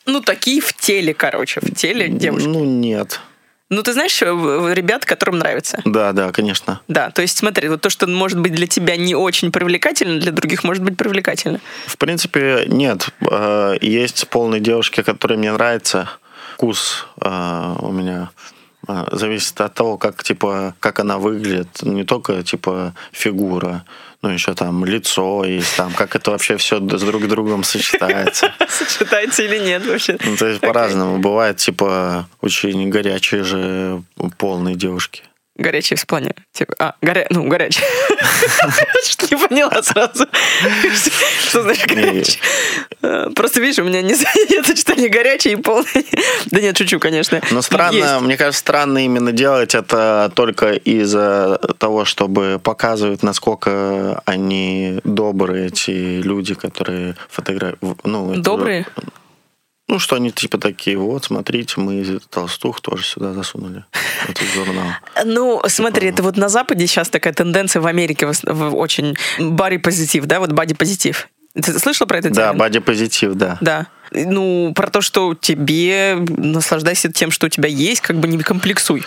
[0.04, 2.46] Ну, такие в теле, короче, в теле девушки.
[2.46, 3.20] Ну, нет.
[3.70, 5.80] Ну, ты знаешь ребят, которым нравится?
[5.86, 6.80] Да, да, конечно.
[6.88, 10.30] Да, то есть смотри, вот то, что может быть для тебя не очень привлекательно, для
[10.30, 11.60] других может быть привлекательно.
[11.86, 13.08] В принципе, нет.
[13.30, 16.10] Э, есть полные девушки, которые мне нравятся.
[16.54, 18.30] Вкус э, у меня
[18.86, 21.82] э, зависит от того, как, типа, как она выглядит.
[21.82, 23.84] Не только, типа, фигура
[24.22, 28.52] ну, еще там лицо есть, там, как это вообще все с друг другом сочетается.
[28.68, 30.18] Сочетается или нет вообще?
[30.24, 31.18] Ну, то есть по-разному.
[31.18, 34.02] Бывает, типа, очень горячие же
[34.36, 35.22] полные девушки.
[35.58, 37.26] Горячий в плане, типа, а, горя...
[37.30, 37.82] ну, горячий.
[39.08, 40.26] Что не поняла сразу.
[41.48, 42.38] Что значит горячий?
[43.02, 44.14] А, просто, видишь, у меня не
[44.64, 46.06] сочетание горячий и полный.
[46.46, 47.40] Да нет, шучу, конечно.
[47.50, 55.00] Но странно, мне кажется, странно именно делать это только из-за того, чтобы показывать, насколько они
[55.02, 58.04] добрые, эти люди, которые фотографируют.
[58.04, 58.86] Ну, добрые?
[59.88, 63.84] Ну, что они типа такие, вот, смотрите, мы толстух тоже сюда засунули,
[64.28, 64.92] этот журнал.
[65.24, 66.14] Ну, смотри, типа.
[66.14, 71.28] это вот на Западе сейчас такая тенденция в Америке очень body-позитив, да, вот body-позитив.
[71.54, 72.30] Ты слышал про это?
[72.30, 73.58] Да, body-позитив, да.
[73.60, 78.42] Да ну, про то, что тебе наслаждайся тем, что у тебя есть, как бы не
[78.42, 79.04] комплексуй.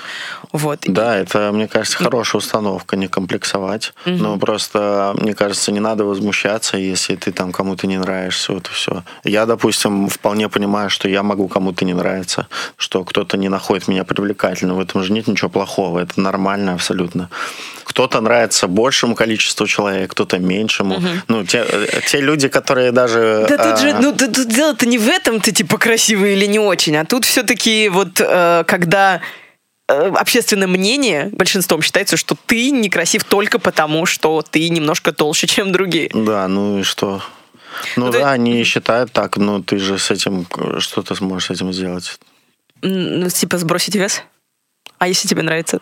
[0.52, 0.80] Вот.
[0.88, 3.94] Да, это, мне кажется, хорошая установка, не комплексовать.
[4.06, 4.16] Угу.
[4.16, 8.72] Но просто, мне кажется, не надо возмущаться, если ты там кому-то не нравишься, вот и
[8.72, 9.04] все.
[9.24, 14.04] Я, допустим, вполне понимаю, что я могу кому-то не нравиться, что кто-то не находит меня
[14.04, 14.78] привлекательным.
[14.78, 17.30] В этом же нет ничего плохого, это нормально абсолютно.
[17.91, 20.95] Кто-то нравится большему количеству человек, кто-то меньшему.
[20.95, 21.08] Угу.
[21.27, 21.65] Ну, те,
[22.08, 23.45] те люди, которые даже...
[23.49, 23.77] Да тут а...
[23.77, 27.25] же, ну, тут дело-то не в этом ты типа красивый или не очень, а тут
[27.25, 29.19] все-таки вот э, когда
[29.89, 35.73] э, общественное мнение большинством считается, что ты некрасив только потому, что ты немножко толще, чем
[35.73, 36.10] другие.
[36.13, 37.21] Да, ну и что?
[37.97, 38.23] Ну, ну да, ты...
[38.23, 40.47] они считают так, но ты же с этим,
[40.80, 42.19] что ты сможешь с этим сделать?
[42.82, 44.23] Ну, типа сбросить вес?
[44.97, 45.82] А если тебе нравится?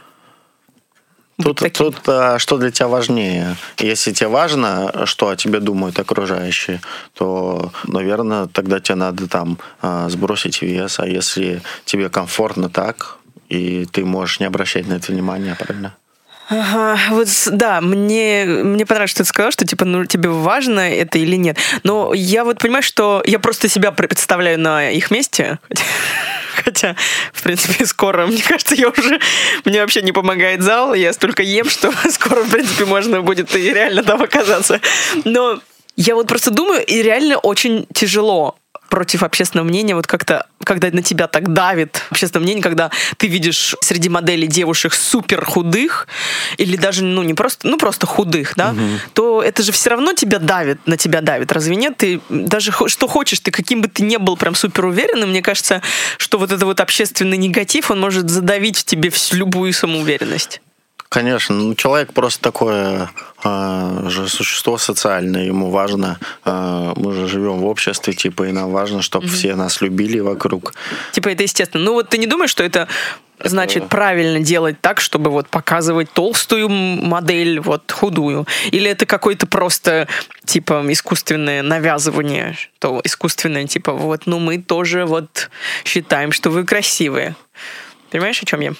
[1.41, 3.55] Тут, тут а, что для тебя важнее?
[3.77, 6.81] Если тебе важно, что о тебе думают окружающие,
[7.13, 10.99] то, наверное, тогда тебе надо там а, сбросить вес.
[10.99, 15.95] А если тебе комфортно так, и ты можешь не обращать на это внимания, правильно?
[16.49, 21.19] Ага, вот да, мне, мне понравилось, что ты сказала, что типа, ну, тебе важно это
[21.19, 21.57] или нет.
[21.83, 25.59] Но я вот понимаю, что я просто себя представляю на их месте.
[26.63, 26.95] Хотя,
[27.33, 29.19] в принципе, скоро, мне кажется, я уже...
[29.65, 33.73] Мне вообще не помогает зал, я столько ем, что скоро, в принципе, можно будет и
[33.73, 34.79] реально там оказаться.
[35.25, 35.59] Но
[35.95, 38.55] я вот просто думаю, и реально очень тяжело
[38.89, 43.75] против общественного мнения, вот как-то, когда на тебя так давит общественное мнение, когда ты видишь
[43.81, 46.07] среди моделей девушек супер худых,
[46.57, 48.81] или даже, ну, не просто, ну, просто худых, да, угу.
[49.13, 51.97] то это же все равно тебя давит, на тебя давит, разве нет?
[51.97, 55.81] Ты даже что хочешь, ты каким бы ты не был прям супер уверенным, мне кажется,
[56.17, 60.61] что вот это вот общественный негатив, он может задавить в тебе всю, любую самоуверенность.
[61.09, 63.09] Конечно, ну, человек просто такое
[63.43, 68.71] э, же существо социальное, ему важно, э, мы же живем в обществе, типа, и нам
[68.71, 69.33] важно, чтобы угу.
[69.33, 70.73] все нас любили вокруг.
[71.11, 71.83] Типа, это естественно.
[71.83, 72.87] Ну вот ты не думаешь, что это
[73.43, 78.45] значит, правильно делать так, чтобы вот показывать толстую модель, вот худую?
[78.71, 80.07] Или это какое-то просто,
[80.45, 85.49] типа, искусственное навязывание, то искусственное, типа, вот, ну мы тоже вот
[85.85, 87.35] считаем, что вы красивые.
[88.11, 88.73] Понимаешь, о чем я?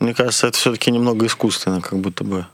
[0.00, 2.46] Мне кажется, это все-таки немного искусственно, как будто бы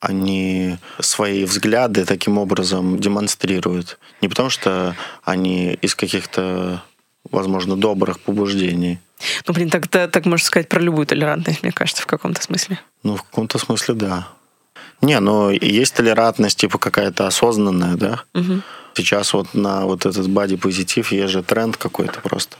[0.00, 3.98] они свои взгляды таким образом демонстрируют.
[4.22, 6.82] Не потому что они из каких-то,
[7.30, 8.98] возможно, добрых побуждений.
[9.46, 12.80] Ну, блин, так, так, так можно сказать про любую толерантность, мне кажется, в каком-то смысле.
[13.02, 14.28] Ну, в каком-то смысле, да.
[15.02, 18.22] Не, ну, есть толерантность, типа, какая-то осознанная, да?
[18.34, 18.62] Угу.
[18.94, 22.56] Сейчас вот на вот этот бади-позитив есть же тренд какой-то просто.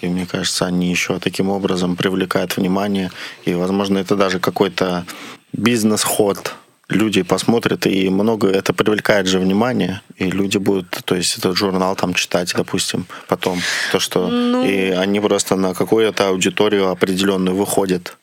[0.00, 3.10] И мне кажется, они еще таким образом привлекают внимание.
[3.44, 5.04] И, возможно, это даже какой-то
[5.52, 6.54] бизнес-ход.
[6.90, 11.96] Люди посмотрят, и много это привлекает же внимание, и люди будут, то есть этот журнал
[11.96, 13.58] там читать, допустим, потом.
[13.90, 14.64] То, что ну...
[14.66, 18.18] и они просто на какую-то аудиторию определенную выходят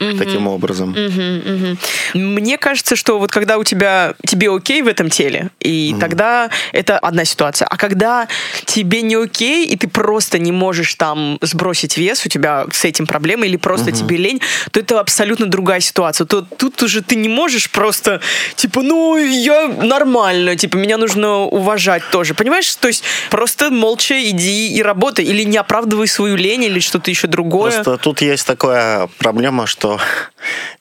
[0.00, 0.18] угу.
[0.18, 0.90] таким образом.
[0.90, 1.76] Угу, угу.
[2.14, 6.00] Мне кажется, что вот когда у тебя тебе окей в этом теле, и угу.
[6.00, 7.66] тогда это одна ситуация.
[7.68, 8.28] А когда
[8.64, 13.06] тебе не окей, и ты просто не можешь там сбросить вес, у тебя с этим
[13.06, 13.96] проблемы, или просто угу.
[13.96, 16.24] тебе лень, то это абсолютно другая ситуация.
[16.26, 18.20] То тут уже ты не можешь просто,
[18.56, 22.34] типа, ну, я нормально, типа, меня нужно уважать тоже.
[22.34, 22.74] Понимаешь?
[22.76, 27.26] То есть просто молча иди и работай, или не оправдывай свою лень, или что-то еще
[27.26, 27.72] другое.
[27.72, 29.89] Просто тут есть такая проблема, что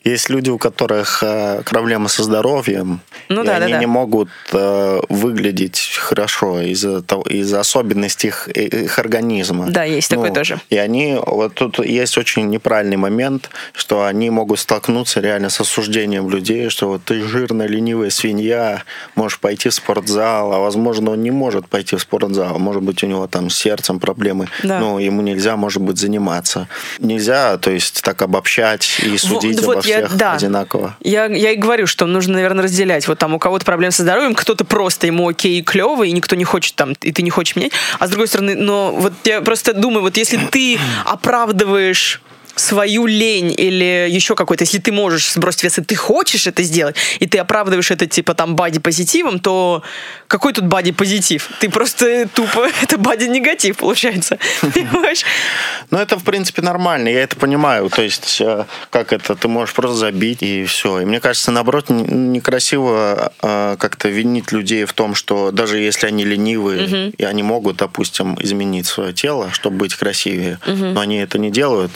[0.04, 3.80] есть люди, у которых э, проблемы со здоровьем, ну, и да, они да, да.
[3.80, 9.69] не могут э, выглядеть хорошо из-за из особенностей их, их организма.
[9.69, 10.60] Да, есть ну, такой тоже.
[10.69, 16.30] И они, вот тут есть очень неправильный момент, что они могут столкнуться реально с осуждением
[16.30, 18.84] людей, что вот ты жирная, ленивая свинья,
[19.15, 23.08] можешь пойти в спортзал, а возможно он не может пойти в спортзал, может быть у
[23.08, 24.80] него там с сердцем проблемы, да.
[24.80, 26.67] ну ему нельзя, может быть, заниматься.
[27.00, 30.34] Нельзя, то есть так обобщать и судить вот, обо всех я, да.
[30.34, 30.96] одинаково.
[31.02, 33.08] Я, я и говорю, что нужно, наверное, разделять.
[33.08, 36.44] Вот там у кого-то проблемы со здоровьем, кто-то просто ему окей, клево, и никто не
[36.44, 37.72] хочет там, и ты не хочешь менять.
[38.00, 42.22] А с другой стороны, но вот я просто думаю, вот если ты оправдываешь
[42.60, 46.95] свою лень или еще какой-то, если ты можешь сбросить вес, и ты хочешь это сделать,
[47.19, 49.84] и ты оправдываешь это типа там бади-позитивом, то
[50.28, 51.50] какой тут бади-позитив?
[51.60, 54.38] Ты просто тупо, это бади-негатив получается.
[54.62, 55.24] Понимаешь?
[55.89, 57.89] Ну, это, в принципе, нормально, я это понимаю.
[57.89, 61.02] То есть, э, как это, ты можешь просто забить, и все.
[61.02, 66.26] И мне кажется, наоборот, некрасиво э, как-то винить людей в том, что даже если они
[66.26, 71.52] ленивые, и они могут, допустим, изменить свое тело, чтобы быть красивее, но они это не
[71.52, 71.91] делают,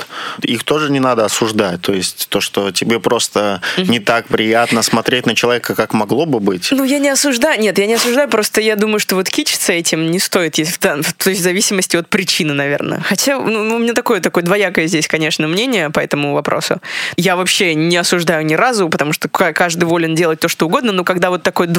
[0.54, 1.82] их тоже не надо осуждать.
[1.82, 6.40] То есть то, что тебе просто не так приятно смотреть на человека, как могло бы
[6.40, 6.70] быть.
[6.72, 7.60] Ну, я не осуждаю.
[7.60, 10.54] Нет, я не осуждаю, просто я думаю, что вот кичиться этим не стоит.
[10.54, 13.02] То есть в зависимости от причины, наверное.
[13.02, 16.82] Хотя ну, ну, у меня такое, такое двоякое здесь, конечно, мнение по этому вопросу.
[17.18, 21.04] Я вообще не осуждаю ни разу, потому что каждый волен делать то, что угодно, но
[21.04, 21.70] когда вот такое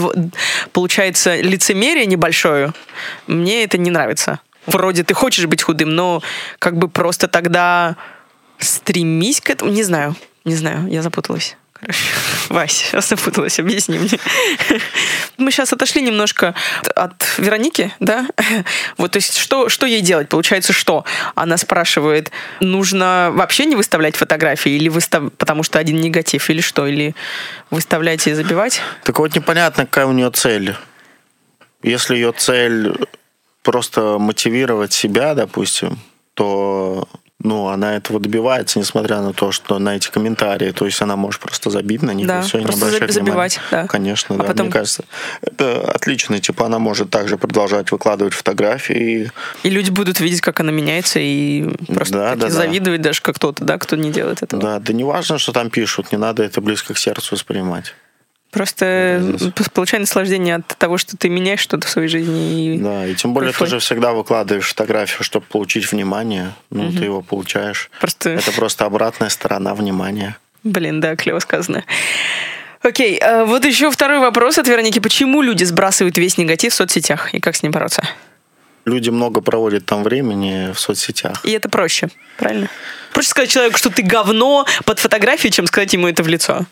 [0.72, 2.72] получается лицемерие небольшое,
[3.26, 4.40] мне это не нравится.
[4.66, 6.22] Вроде ты хочешь быть худым, но
[6.58, 7.96] как бы просто тогда
[8.58, 9.70] стремись к этому.
[9.70, 11.56] Не знаю, не знаю, я запуталась.
[11.72, 11.98] Короче,
[12.48, 14.18] Вась, я запуталась, объясни мне.
[15.38, 16.54] Мы сейчас отошли немножко
[16.94, 18.26] от Вероники, да?
[18.96, 20.28] Вот, то есть, что, что ей делать?
[20.28, 21.04] Получается, что?
[21.34, 25.32] Она спрашивает, нужно вообще не выставлять фотографии, или выстав...
[25.32, 26.86] потому что один негатив, или что?
[26.86, 27.14] Или
[27.70, 28.80] выставлять и забивать?
[29.02, 30.76] Так вот непонятно, какая у нее цель.
[31.82, 32.94] Если ее цель
[33.62, 35.98] просто мотивировать себя, допустим,
[36.34, 37.08] то
[37.44, 41.40] ну, она этого добивается, несмотря на то, что на эти комментарии, то есть она может
[41.40, 43.82] просто забить на них да, и все, не обращать забивать, внимания.
[43.82, 43.86] Да.
[43.86, 44.44] Конечно, а да.
[44.44, 44.66] Потом...
[44.66, 45.04] Мне кажется,
[45.42, 46.40] это отлично.
[46.40, 49.30] Типа она может также продолжать выкладывать фотографии.
[49.62, 53.10] И люди будут видеть, как она меняется, и просто да, да, завидовать да.
[53.10, 54.62] даже как кто-то, да, кто не делает этого.
[54.62, 57.94] Да, да не важно, что там пишут, не надо это близко к сердцу воспринимать.
[58.54, 59.36] Просто
[59.72, 62.74] получай наслаждение от того, что ты меняешь что-то в своей жизни.
[62.74, 66.54] И да, и тем более ты же всегда выкладываешь фотографию, чтобы получить внимание.
[66.70, 66.96] Ну, угу.
[66.96, 67.90] ты его получаешь.
[68.00, 68.30] Просто...
[68.30, 70.36] Это просто обратная сторона внимания.
[70.62, 71.84] Блин, да, клево сказано.
[72.82, 74.98] Окей, а вот еще второй вопрос от Вероники.
[74.98, 78.02] Почему люди сбрасывают весь негатив в соцсетях и как с ним бороться?
[78.84, 81.44] люди много проводят там времени в соцсетях.
[81.44, 82.68] И это проще, правильно?
[83.12, 86.66] Проще сказать человеку, что ты говно под фотографией, чем сказать ему это в лицо.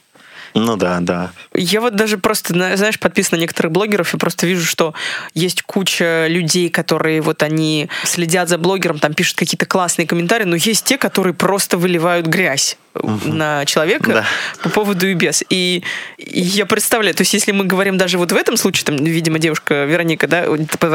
[0.55, 1.33] Ну да, да.
[1.55, 4.95] Я вот даже просто, знаешь, подписана на некоторых блогеров и просто вижу, что
[5.35, 10.57] есть куча людей, которые вот они следят за блогером, там пишут какие-то классные комментарии, но
[10.57, 13.29] есть те, которые просто выливают грязь угу.
[13.29, 14.25] на человека да.
[14.63, 15.43] по поводу и без.
[15.49, 15.83] И,
[16.19, 19.39] и я представляю, то есть если мы говорим даже вот в этом случае, там, видимо,
[19.39, 20.45] девушка Вероника, да,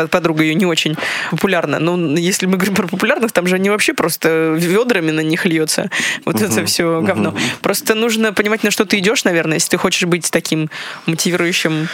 [0.07, 0.95] подруга ее не очень
[1.31, 5.45] популярна, но если мы говорим про популярных, там же они вообще просто ведрами на них
[5.45, 5.89] льется.
[6.25, 6.45] Вот угу.
[6.45, 7.29] это все говно.
[7.29, 7.39] Угу.
[7.61, 10.69] Просто нужно понимать, на что ты идешь, наверное, наверное, если ты хочешь быть таким
[11.05, 11.87] мотивирующим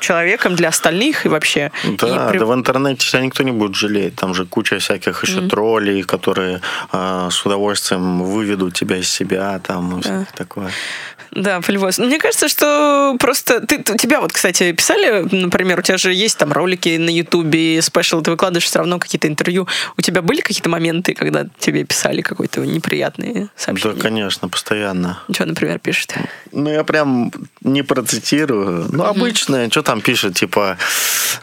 [0.00, 1.70] человеком для остальных и вообще.
[1.98, 2.38] Да, и при...
[2.38, 4.16] да в интернете тебя никто не будет жалеть.
[4.16, 5.48] Там же куча всяких еще mm-hmm.
[5.48, 6.60] троллей, которые
[6.92, 10.26] э, с удовольствием выведут тебя из себя, там да.
[10.34, 10.70] такое.
[11.32, 11.98] Да, полюбовь.
[11.98, 13.60] Мне кажется, что просто...
[13.60, 18.20] Ты, тебя вот, кстати, писали, например, у тебя же есть там ролики на Ютубе, спешл,
[18.20, 19.68] ты выкладываешь все равно какие-то интервью.
[19.96, 23.94] У тебя были какие-то моменты, когда тебе писали какой-то неприятные сообщения?
[23.94, 25.22] Да, конечно, постоянно.
[25.30, 26.14] Что, например, пишет?
[26.52, 27.30] Ну, я прям
[27.62, 28.88] не процитирую.
[28.90, 30.78] Ну, обычное, что там пишет, типа...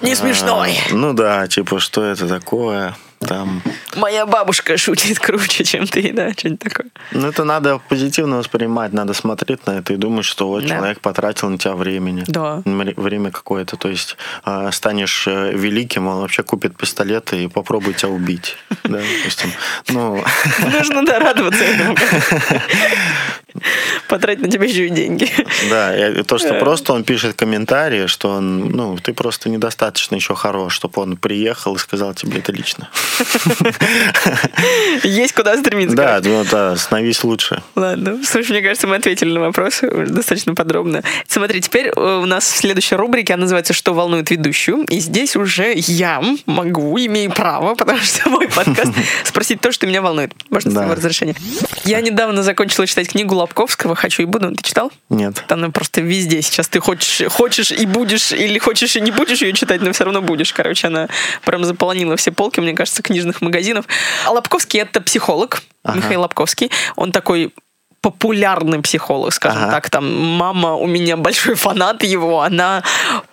[0.02, 0.80] Не смешной.
[0.90, 2.96] А, ну да, типа, что это такое?
[3.20, 3.62] Там...
[3.96, 6.88] Моя бабушка шутит круче, чем ты, да, что-нибудь такое.
[7.12, 10.76] Ну, это надо позитивно воспринимать, надо смотреть на это и думать, что вот да.
[10.76, 12.24] человек потратил на тебя времени.
[12.28, 12.62] Да.
[12.66, 18.58] Время какое-то, то есть э, станешь великим, он вообще купит пистолет и попробует тебя убить.
[18.84, 19.52] Да, допустим.
[19.90, 20.24] Ну...
[20.60, 21.98] Нужно, да, радоваться этому.
[24.08, 25.30] Потратить на тебя еще и деньги.
[25.70, 30.36] Да, и то, что просто он пишет комментарии, что он, ну, ты просто недостаточно еще
[30.36, 32.90] хорош, чтобы он приехал и сказал тебе это лично.
[35.04, 35.96] Есть куда стремиться.
[35.96, 37.62] Да, ну, да, становись лучше.
[37.76, 38.20] Ладно.
[38.24, 41.04] Слушай, мне кажется, мы ответили на вопрос достаточно подробно.
[41.28, 44.84] Смотри, теперь у нас следующая рубрика, она называется «Что волнует ведущую?».
[44.86, 48.94] И здесь уже я могу, имею право, потому что мой подкаст,
[49.24, 50.34] спросить то, что меня волнует.
[50.50, 50.88] Можно да.
[50.88, 51.36] с разрешения?
[51.84, 54.54] Я недавно закончила читать книгу Лобковского «Хочу и буду».
[54.56, 54.92] Ты читал?
[55.10, 55.44] Нет.
[55.50, 56.42] Она просто везде.
[56.42, 60.04] Сейчас ты хочешь, хочешь и будешь, или хочешь и не будешь ее читать, но все
[60.04, 60.54] равно будешь.
[60.54, 61.08] Короче, она
[61.46, 63.86] прям заполонила все полки, мне кажется, книжных магазинов.
[64.26, 65.98] А Лобковский— это психолог, ага.
[65.98, 66.72] Михаил Лобковский.
[66.96, 67.54] Он такой
[68.12, 69.72] популярный психолог, скажем ага.
[69.72, 69.90] так.
[69.90, 72.42] Там мама у меня большой фанат его.
[72.42, 72.84] Она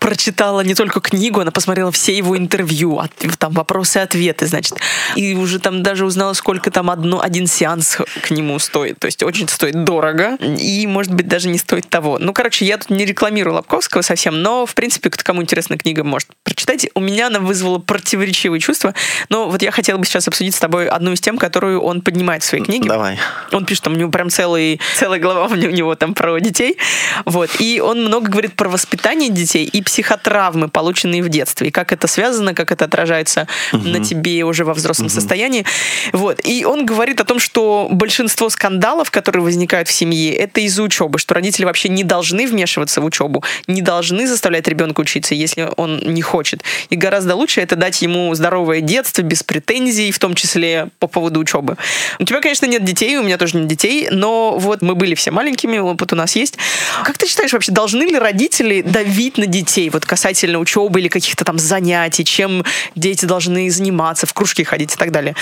[0.01, 3.01] прочитала не только книгу, она посмотрела все его интервью,
[3.39, 4.75] там вопросы-ответы, значит.
[5.15, 8.99] И уже там даже узнала, сколько там одно, один сеанс к нему стоит.
[8.99, 10.37] То есть очень стоит дорого.
[10.41, 12.19] И, может быть, даже не стоит того.
[12.19, 16.29] Ну, короче, я тут не рекламирую Лобковского совсем, но, в принципе, кому интересна книга, может
[16.43, 16.89] прочитать.
[16.95, 18.93] У меня она вызвала противоречивые чувства.
[19.29, 22.43] Но вот я хотела бы сейчас обсудить с тобой одну из тем, которую он поднимает
[22.43, 22.89] в своей книге.
[22.89, 23.19] Давай.
[23.53, 26.77] Он пишет, там у него прям целый целый, целая глава у него там про детей.
[27.25, 27.51] Вот.
[27.59, 32.07] И он много говорит про воспитание детей и психотравмы, полученные в детстве, и как это
[32.07, 33.89] связано, как это отражается угу.
[33.89, 35.15] на тебе уже во взрослом угу.
[35.15, 35.65] состоянии.
[36.13, 36.41] Вот.
[36.45, 41.19] И он говорит о том, что большинство скандалов, которые возникают в семье, это из-за учебы,
[41.19, 45.99] что родители вообще не должны вмешиваться в учебу, не должны заставлять ребенка учиться, если он
[45.99, 46.63] не хочет.
[46.91, 51.41] И гораздо лучше это дать ему здоровое детство, без претензий, в том числе по поводу
[51.41, 51.77] учебы.
[52.19, 55.31] У тебя, конечно, нет детей, у меня тоже нет детей, но вот мы были все
[55.31, 56.59] маленькими, опыт у нас есть.
[57.05, 61.45] Как ты считаешь вообще, должны ли родители давить на детей вот касательно учебы или каких-то
[61.45, 65.35] там занятий, чем дети должны заниматься, в кружки ходить и так далее?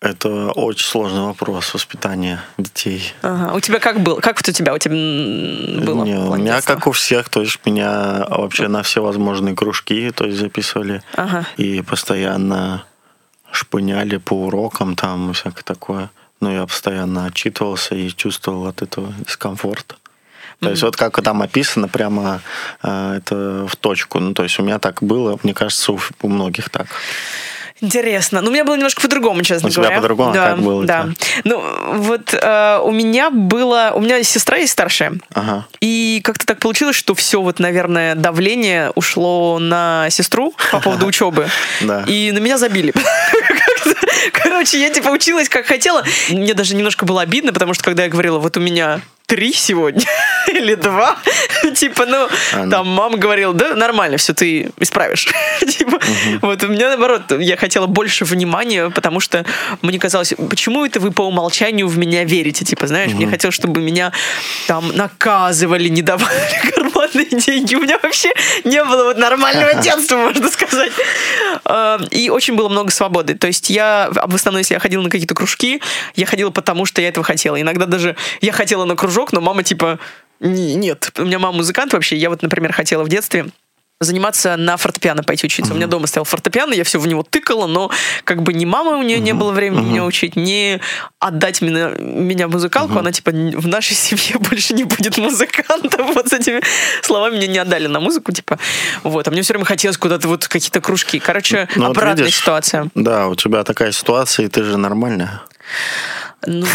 [0.00, 3.12] Это очень сложный вопрос воспитания детей.
[3.22, 3.54] Ага.
[3.54, 4.20] У тебя как было?
[4.20, 4.74] Как у тебя?
[4.74, 6.04] У тебя было?
[6.04, 10.26] Не, у меня как у всех, то есть меня вообще на все возможные кружки то
[10.26, 11.46] есть записывали ага.
[11.56, 12.84] и постоянно
[13.50, 19.12] шпыняли по урокам там и всякое такое но я постоянно отчитывался и чувствовал от этого
[19.26, 19.86] дискомфорт.
[19.86, 20.70] То mm-hmm.
[20.70, 22.40] есть вот как там описано, прямо
[22.82, 24.18] э, это в точку.
[24.18, 26.86] Ну, то есть у меня так было, мне кажется, у, у многих так.
[27.82, 28.42] Интересно.
[28.42, 29.88] Ну, у меня было немножко по-другому, честно у говоря.
[29.88, 30.84] У тебя по-другому, да, как было?
[30.84, 31.08] Да.
[31.44, 33.92] Ну, вот э, у меня было...
[33.94, 35.14] У меня сестра есть старшая.
[35.32, 35.66] Ага.
[35.80, 41.48] И как-то так получилось, что все вот, наверное, давление ушло на сестру по поводу учебы.
[41.80, 42.04] Да.
[42.06, 42.92] И на меня забили.
[44.32, 46.04] Короче, я типа училась как хотела.
[46.28, 50.04] Мне даже немножко было обидно, потому что когда я говорила, вот у меня три сегодня
[50.48, 51.16] или два.
[51.76, 55.28] типа, ну, а, ну, там мама говорила, да, нормально, все, ты исправишь.
[55.60, 56.38] типа, угу.
[56.42, 59.44] вот у меня наоборот, я хотела больше внимания, потому что
[59.82, 63.18] мне казалось, почему это вы по умолчанию в меня верите, типа, знаешь, угу.
[63.18, 64.12] мне хотелось, чтобы меня
[64.66, 67.76] там наказывали, не давали карманные деньги.
[67.76, 68.32] У меня вообще
[68.64, 70.92] не было вот нормального детства, можно сказать.
[71.64, 73.34] А, и очень было много свободы.
[73.34, 75.80] То есть я, в основном, если я ходила на какие-то кружки,
[76.16, 77.60] я ходила потому, что я этого хотела.
[77.60, 79.98] Иногда даже я хотела на кружок, но мама типа,
[80.40, 82.16] нет, у меня мама музыкант вообще.
[82.16, 83.46] Я вот, например, хотела в детстве
[84.00, 85.74] заниматься на фортепиано пойти учиться.
[85.74, 87.90] У меня дома стоял фортепиано, я все в него тыкала, но
[88.24, 90.80] как бы ни мама у нее не было времени меня учить, ни
[91.18, 96.14] отдать меня, меня музыкалку, она типа в нашей семье больше не будет музыкантов.
[96.14, 96.62] Вот с этими
[97.02, 98.58] словами меня не отдали на музыку, типа.
[99.02, 99.28] Вот.
[99.28, 101.18] А мне все время хотелось куда-то вот какие-то кружки.
[101.18, 102.88] Короче, Ну, вот обратная видишь, ситуация.
[102.94, 105.42] Да, у тебя такая ситуация, и ты же нормальная.
[106.46, 106.66] Ну,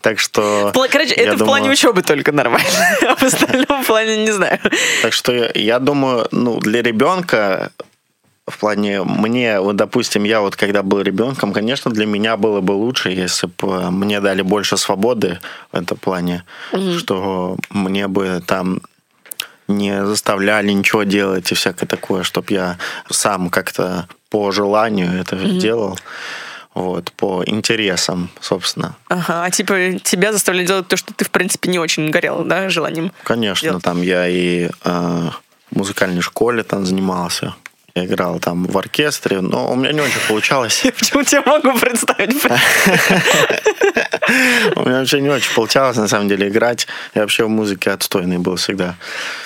[0.00, 0.70] Так что...
[0.88, 2.68] короче, это в плане учебы только нормально.
[3.08, 4.58] А в остальном плане не знаю.
[5.02, 7.72] Так что я, думаю, ну, для ребенка
[8.46, 12.72] в плане мне, вот, допустим, я вот когда был ребенком, конечно, для меня было бы
[12.72, 15.38] лучше, если бы мне дали больше свободы
[15.72, 16.44] в этом плане,
[16.98, 18.80] что мне бы там
[19.66, 22.78] не заставляли ничего делать и всякое такое, чтобы я
[23.10, 25.98] сам как-то по желанию это делал,
[26.74, 28.96] вот, по интересам, собственно.
[29.08, 32.68] Ага, а типа тебя заставляли делать то, что ты, в принципе, не очень горел, да,
[32.68, 33.12] желанием?
[33.22, 33.84] Конечно, Делать.
[33.84, 34.70] там я и э,
[35.70, 37.54] в музыкальной школе там занимался.
[37.94, 40.80] Я играл там в оркестре, но у меня не очень получалось.
[40.84, 42.42] Я почему тебя могу представить?
[44.76, 46.86] У меня вообще не очень получалось, на самом деле, играть.
[47.14, 48.96] Я вообще в музыке отстойный был всегда.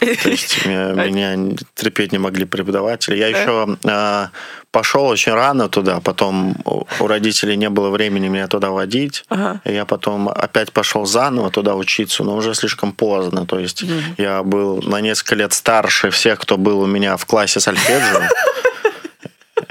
[0.00, 3.16] То есть меня, терпеть не могли преподаватели.
[3.16, 4.26] Я еще э,
[4.70, 9.24] пошел очень рано туда, потом у родителей не было времени меня туда водить.
[9.28, 9.60] Ага.
[9.64, 13.46] И я потом опять пошел заново туда учиться, но уже слишком поздно.
[13.46, 13.84] То есть
[14.18, 18.22] я был на несколько лет старше всех, кто был у меня в классе сольфеджио.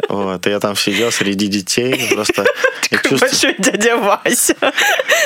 [0.10, 2.46] Вот, и я там сидел среди детей, просто
[2.90, 4.56] чувствую- большой дядя Вася.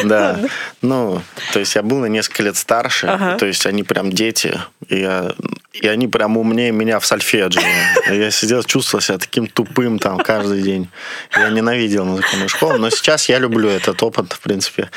[0.04, 0.40] да.
[0.82, 1.22] Ну,
[1.54, 3.38] то есть я был на несколько лет старше, Ага.
[3.38, 5.34] то есть они прям дети, и, я,
[5.74, 7.62] и они прям умнее меня в сольфеджио.
[8.10, 10.90] Я сидел, чувствовал себя таким тупым там каждый день.
[11.36, 14.90] Я ненавидел музыкальную школу, но сейчас я люблю этот опыт, в принципе.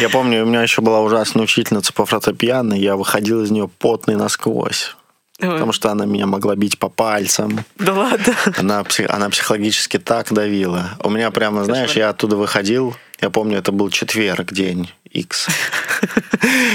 [0.00, 4.16] Я помню, у меня еще была ужасная учительница по фортепиано, я выходил из нее потный
[4.16, 4.94] насквозь.
[5.40, 7.64] Потому что она меня могла бить по пальцам.
[7.78, 8.34] Да ладно.
[8.56, 10.90] Она, она психологически так давила.
[11.02, 15.48] У меня прямо, знаешь, я оттуда выходил, я помню, это был четверг, день X.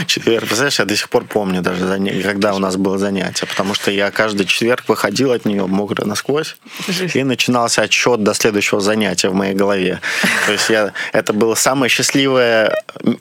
[0.07, 1.85] Четверг, представляешь, я до сих пор помню даже,
[2.23, 6.57] когда у нас было занятие, потому что я каждый четверг выходил от нее мокрый насквозь,
[7.13, 10.01] и начинался отсчет до следующего занятия в моей голове.
[10.45, 12.77] То есть я, это было самое счастливое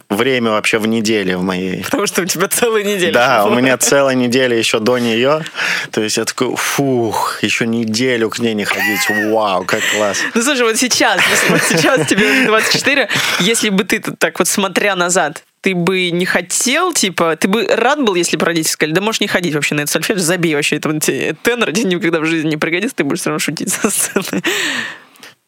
[0.08, 1.84] время вообще в неделе в моей.
[1.84, 3.12] Потому что у тебя целая неделя.
[3.12, 5.44] Да, у меня целая неделя еще до нее.
[5.90, 9.08] То есть я такой, фух, еще неделю к ней не ходить.
[9.30, 10.18] Вау, как класс.
[10.34, 13.08] Ну слушай, вот сейчас, вот сейчас тебе уже 24,
[13.40, 18.02] если бы ты так вот смотря назад, ты бы не хотел, типа, ты бы рад
[18.04, 20.76] был, если бы родители сказали, да можешь не ходить вообще на этот сольфеджио, забей вообще,
[20.76, 23.88] это тебе тенор тебе никогда в жизни не пригодится, ты будешь все равно шутить со
[23.90, 24.42] сцены.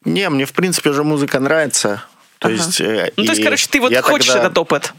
[0.05, 2.05] Не, мне, в принципе, же музыка нравится.
[2.39, 2.57] То Ага.
[2.57, 4.93] есть, э, Ну, то есть, короче, ты вот хочешь тогда- этот опыт,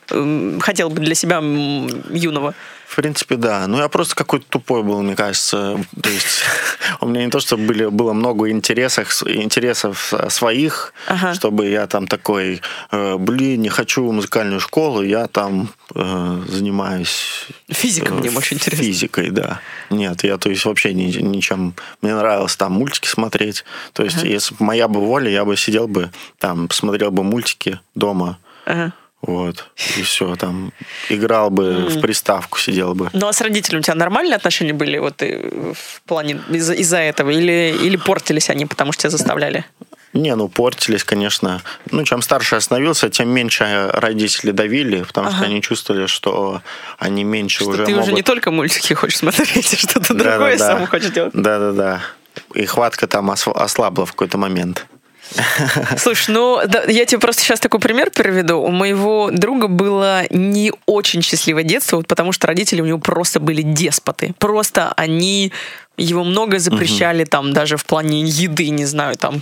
[0.62, 2.54] хотел бы для себя юного.
[2.88, 3.68] В принципе, да.
[3.68, 5.78] Ну, я просто какой-то тупой был, мне кажется.
[6.02, 6.44] То есть
[7.02, 11.34] у меня не то, что были, было много интересов, интересов своих, Ага.
[11.34, 12.62] чтобы я там такой,
[12.92, 18.86] э, блин, не хочу музыкальную школу, я там э, занимаюсь Физика мне э, очень интересна.
[18.86, 19.60] Физикой, да.
[19.90, 21.74] Нет, я, то есть, вообще ни, ничем...
[22.02, 23.66] Мне нравилось там мультики смотреть.
[23.92, 26.10] То есть, если бы моя бы воля, я бы сидел бы
[26.40, 28.94] там, посмотрел бы мультики дома, Ага.
[29.22, 30.72] Вот, и все, там,
[31.10, 33.10] играл бы в приставку, сидел бы.
[33.14, 36.98] Ну а с родителями у тебя нормальные отношения были вот и в плане из- из-за
[37.00, 37.30] этого?
[37.32, 39.66] Или, или портились они, потому что тебя заставляли?
[40.14, 41.62] Не, ну, портились, конечно.
[41.92, 45.46] Ну, чем старше я становился, тем меньше родители давили, потому что Ага.
[45.48, 46.62] они чувствовали, что
[46.98, 48.06] они меньше Что уже ты могут...
[48.06, 51.34] уже не только мультики хочешь смотреть, а что-то другое сам хочешь делать.
[51.34, 52.02] Да-да-да.
[52.54, 54.86] И хватка там ос- ослабла в какой-то момент.
[55.98, 58.60] Слушай, ну да, я тебе просто сейчас такой пример приведу.
[58.60, 63.40] У моего друга было не очень счастливое детство, вот потому что родители у него просто
[63.40, 64.34] были деспоты.
[64.40, 65.52] Просто они
[65.98, 69.42] его много запрещали там даже в плане еды, не знаю, там,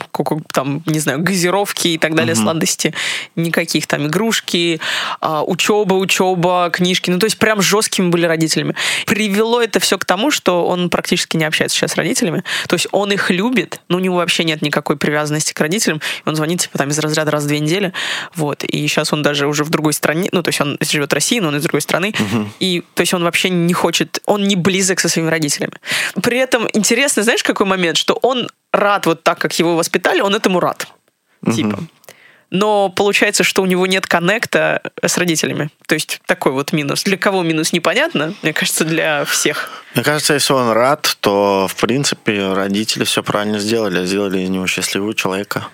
[0.54, 2.94] там не знаю, газировки и так далее, сладости.
[3.36, 4.80] Никаких там игрушки,
[5.20, 7.10] а, учеба, учеба, книжки.
[7.10, 8.76] Ну, то есть прям жесткими были родителями.
[9.06, 12.44] Привело это все к тому, что он практически не общается сейчас с родителями.
[12.68, 16.00] То есть он их любит, но у него вообще нет никакой привязанности к родителям.
[16.26, 17.92] Он звонит, типа, там, из разряда раз в две недели.
[18.34, 18.64] Вот.
[18.64, 21.40] И сейчас он даже уже в другой стране, ну, то есть он живет в России,
[21.40, 22.14] но он из другой страны.
[22.60, 25.74] И, то есть он вообще не хочет, он не близок со своими родителями.
[26.22, 30.36] При этом интересно, знаешь, какой момент, что он рад вот так, как его воспитали, он
[30.36, 30.88] этому рад.
[31.54, 31.80] Типа.
[32.52, 35.70] Но получается, что у него нет коннекта с родителями.
[35.88, 37.04] То есть такой вот минус.
[37.04, 39.70] Для кого минус непонятно, мне кажется, для всех.
[39.94, 44.06] Мне кажется, если он рад, то, в принципе, родители все правильно сделали.
[44.06, 45.68] Сделали из него счастливого человека.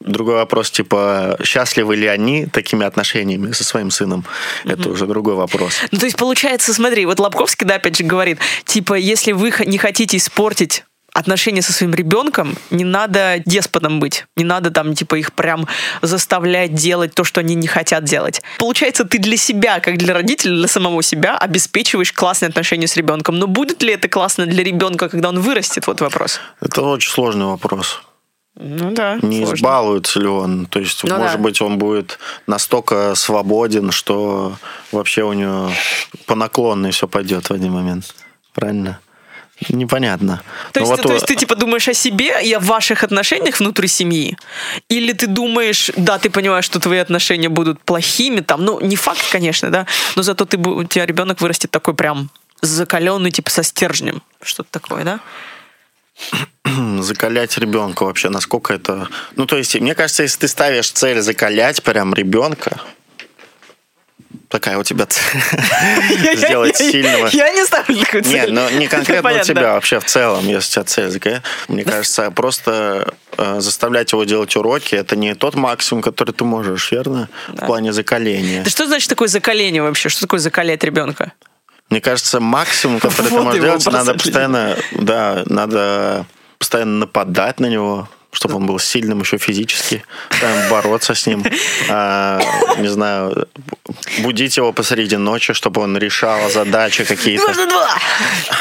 [0.00, 4.24] Другой вопрос, типа, счастливы ли они такими отношениями со своим сыном?
[4.64, 5.74] Это уже другой вопрос.
[5.90, 9.76] Ну, то есть, получается, смотри, вот Лобковский, да, опять же, говорит, типа, если вы не
[9.76, 14.26] хотите испортить отношения со своим ребенком, не надо деспотом быть.
[14.36, 15.66] Не надо там, типа, их прям
[16.00, 18.42] заставлять делать то, что они не хотят делать.
[18.58, 23.36] Получается, ты для себя, как для родителя, для самого себя обеспечиваешь классные отношения с ребенком.
[23.36, 25.88] Но будет ли это классно для ребенка, когда он вырастет?
[25.88, 26.40] Вот вопрос.
[26.60, 28.00] Это очень сложный вопрос.
[28.60, 29.54] Ну да, Не сложно.
[29.54, 30.66] избалуется ли он?
[30.66, 31.42] То есть, Ну может да.
[31.42, 34.56] быть, он будет настолько свободен, что
[34.90, 35.70] вообще у него
[36.26, 38.14] по наклонной все пойдет в один момент.
[38.54, 38.98] Правильно?
[39.68, 40.42] Непонятно.
[40.72, 43.88] То есть, вот то есть ты типа думаешь о себе и о ваших отношениях внутри
[43.88, 44.36] семьи?
[44.88, 49.24] Или ты думаешь, да, ты понимаешь, что твои отношения будут плохими, там, ну, не факт,
[49.30, 49.86] конечно, да,
[50.16, 52.30] но зато ты, у тебя ребенок вырастет такой прям
[52.60, 54.22] закаленный, типа со стержнем.
[54.42, 55.20] Что-то такое, да?
[57.02, 59.08] закалять ребенка вообще, насколько это...
[59.36, 62.80] Ну, то есть, мне кажется, если ты ставишь цель закалять прям ребенка,
[64.48, 67.28] такая у тебя цель, сделать сильного...
[67.32, 68.32] Я не ставлю такую цель.
[68.32, 71.42] Нет, ну не конкретно у тебя, вообще в целом, если у тебя цель закалять.
[71.68, 76.90] Мне кажется, просто э, заставлять его делать уроки, это не тот максимум, который ты можешь,
[76.90, 77.28] верно?
[77.48, 78.62] В плане закаления.
[78.64, 80.08] Да что значит такое закаление вообще?
[80.08, 81.32] Что такое закалять ребенка?
[81.90, 86.26] Мне кажется, максимум, который ты можешь делать, надо постоянно, да, надо
[86.58, 91.44] постоянно нападать на него, чтобы он был сильным еще физически, постоянно бороться с ним,
[91.88, 92.40] А,
[92.76, 93.48] не знаю,
[94.18, 97.44] будить его посреди ночи, чтобы он решал задачи какие-то.
[97.44, 97.98] Дважды два!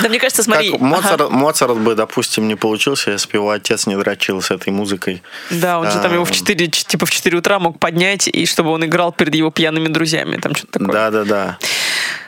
[0.01, 0.71] Да мне кажется, смотри.
[0.71, 1.29] Как ага.
[1.29, 5.21] Моцарт, бы, допустим, не получился, если бы его отец не дрочил с этой музыкой.
[5.49, 8.71] Да, он же там его в 4, типа в 4 утра мог поднять, и чтобы
[8.71, 10.37] он играл перед его пьяными друзьями.
[10.37, 10.93] Там что-то такое.
[10.93, 11.57] Да, да, да.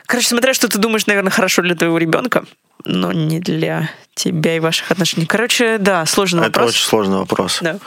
[0.09, 2.43] Короче, смотря что ты думаешь, наверное, хорошо для твоего ребенка,
[2.83, 5.27] но не для тебя и ваших отношений.
[5.27, 6.71] Короче, да, сложный Это вопрос.
[6.71, 7.59] очень сложный вопрос.
[7.61, 7.77] Да.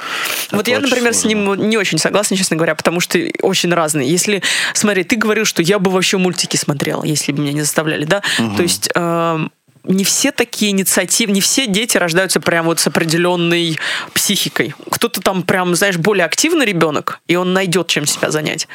[0.53, 4.09] Вот я, например, с ним не очень согласна, честно говоря, потому что очень разные.
[4.09, 4.41] Если,
[4.73, 8.23] смотри, ты говорил, что я бы вообще мультики смотрела, если бы меня не заставляли, да?
[8.57, 9.51] То есть эм,
[9.85, 13.79] не все такие инициативы, не все дети рождаются прям вот с определенной
[14.15, 14.75] психикой.
[14.91, 18.69] Кто-то там прям, знаешь, более активный ребенок, и он найдет чем себя занять.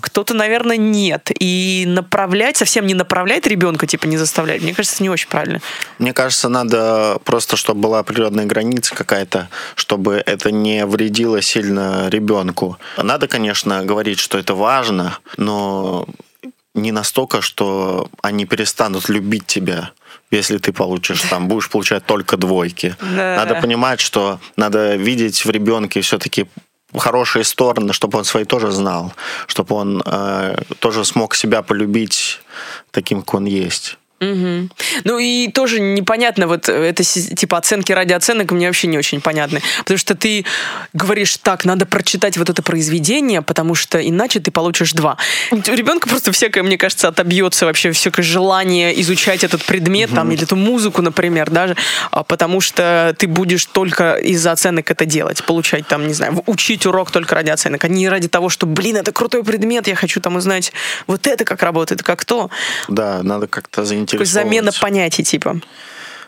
[0.00, 1.30] Кто-то, наверное, нет.
[1.38, 5.60] И направлять, совсем не направлять ребенка, типа не заставлять, мне кажется, не очень правильно.
[5.98, 12.78] Мне кажется, надо просто, чтобы была определенная граница какая-то, чтобы это не вредило сильно ребенку.
[12.96, 16.06] Надо, конечно, говорить, что это важно, но
[16.74, 19.92] не настолько, что они перестанут любить тебя,
[20.30, 22.96] если ты получишь там, будешь получать только двойки.
[23.00, 23.36] Да.
[23.36, 26.46] Надо понимать, что надо видеть в ребенке все-таки
[26.94, 29.12] хорошие стороны, чтобы он свои тоже знал,
[29.46, 32.40] чтобы он э, тоже смог себя полюбить
[32.90, 33.98] таким, как он есть.
[34.20, 34.70] Мгм.
[35.04, 39.20] Ну и тоже непонятно, вот это си- типа оценки ради оценок мне вообще не очень
[39.20, 39.60] понятны.
[39.78, 40.46] Потому что ты
[40.94, 45.18] говоришь, так, надо прочитать вот это произведение, потому что иначе ты получишь два.
[45.50, 50.42] У ребенка просто всякое, мне кажется, отобьется вообще всякое желание изучать этот предмет, там, или
[50.42, 51.76] эту музыку, например, даже,
[52.10, 56.86] а, потому что ты будешь только из-за оценок это делать, получать там, не знаю, учить
[56.86, 60.20] урок только ради оценок, а не ради того, что, блин, это крутой предмет, я хочу
[60.20, 60.72] там узнать
[61.06, 62.48] вот это как работает, как то.
[62.88, 64.34] Да, надо как-то Такой заинтересовываться.
[64.34, 65.60] замена понятий, типа.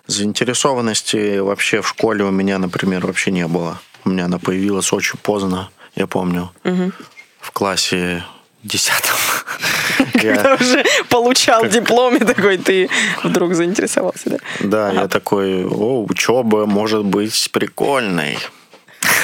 [0.07, 3.81] Заинтересованности вообще в школе у меня, например, вообще не было.
[4.05, 6.51] У меня она появилась очень поздно, я помню.
[7.41, 8.24] В классе
[8.62, 9.16] десятом.
[10.12, 12.89] Когда уже получал диплом, и такой ты
[13.22, 14.39] вдруг заинтересовался, да?
[14.61, 18.39] Да, я такой, о, учеба может быть прикольной.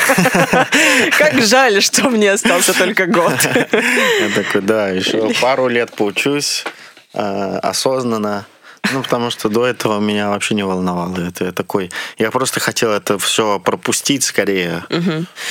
[1.18, 3.32] Как жаль, что мне остался только год.
[3.54, 6.64] Я такой, да, еще пару лет поучусь
[7.14, 8.46] осознанно.
[8.92, 11.44] Ну, потому что до этого меня вообще не волновало это.
[11.46, 14.84] Я такой, я просто хотел это все пропустить скорее.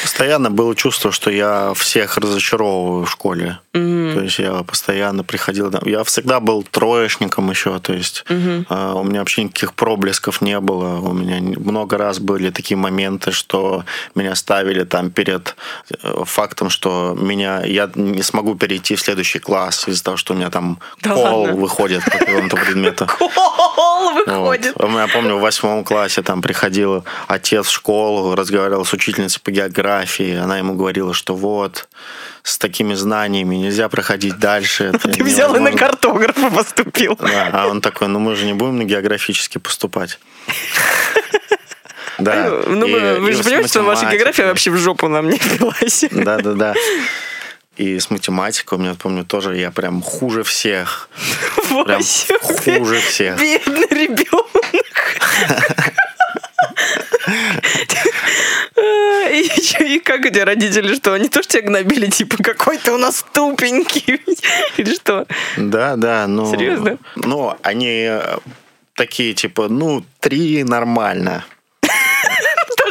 [0.04, 3.60] Постоянно было чувство, что я всех разочаровываю в школе.
[3.72, 5.72] То есть я постоянно приходил...
[5.86, 11.00] Я всегда был троечником еще, то есть э, у меня вообще никаких проблесков не было.
[11.00, 13.84] У меня много раз были такие моменты, что
[14.16, 15.56] меня ставили там перед
[15.90, 20.38] э, фактом, что меня я не смогу перейти в следующий класс из-за того, что у
[20.38, 21.56] меня там Да пол ладно?
[21.56, 23.08] выходит по какому-то предмету.
[23.30, 24.28] Кол Вот.
[24.28, 24.74] выходит.
[24.80, 29.52] У меня, помню, в восьмом классе там приходил отец в школу, разговаривал с учительницей по
[29.52, 30.36] географии.
[30.38, 31.88] Она ему говорила, что вот,
[32.44, 34.92] с такими знаниями нельзя проходить дальше.
[35.02, 35.78] Ты взял и на невозможно».
[35.78, 37.18] картографа поступил.
[37.20, 40.20] Да, а он такой, ну мы же не будем на географический поступать.
[42.20, 42.50] Да.
[42.68, 46.06] Ну, и- вы и же понимаете, что ваша география вообще в жопу нам не велась.
[46.12, 46.74] Да, да, да.
[47.78, 51.10] И с математикой у меня, помню, тоже я прям хуже всех.
[51.70, 52.02] Прям
[52.42, 53.40] хуже всех.
[53.40, 54.48] Бедный ребенок.
[59.80, 63.26] И как у тебя родители, что они тоже тебя гнобили, типа, какой ты у нас
[63.34, 64.22] тупенький,
[64.78, 65.26] или что?
[65.58, 66.52] Да, да, ну...
[66.52, 66.98] Серьезно?
[67.16, 68.38] Ну, они э,
[68.96, 71.46] такие, типа, ну, три нормально.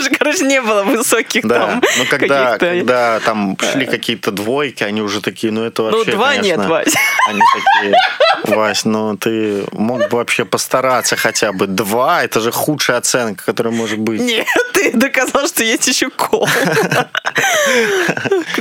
[0.02, 5.00] Тоже, короче, не было высоких Да, там но когда, когда там шли какие-то двойки, они
[5.00, 6.94] уже такие, ну это Ну, вообще, два конечно, нет, Вась.
[7.28, 11.66] Они такие, Вась, ну ты мог бы вообще постараться хотя бы.
[11.66, 14.20] Два, это же худшая оценка, которая может быть.
[14.20, 16.48] Нет, ты доказал, что есть еще кол.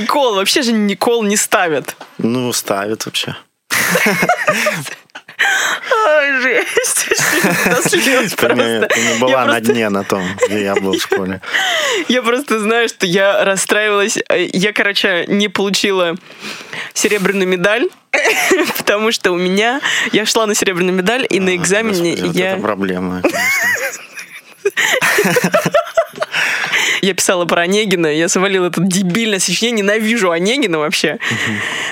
[0.06, 1.96] Кол, вообще же ни кол не ставят.
[2.18, 3.34] Ну, ставит вообще.
[5.90, 7.06] Ой, жесть.
[7.90, 11.40] Ты не, была на дне на том, где я был в школе.
[12.08, 14.18] Я просто знаю, что я расстраивалась.
[14.52, 16.16] Я, короче, не получила
[16.94, 17.88] серебряную медаль,
[18.78, 19.80] потому что у меня...
[20.12, 22.52] Я шла на серебряную медаль, и на экзамене Господи, вот я...
[22.52, 23.22] это проблема.
[27.06, 31.18] Я писала про Онегина, я завалила это дебильное сочинение, ненавижу Онегина вообще.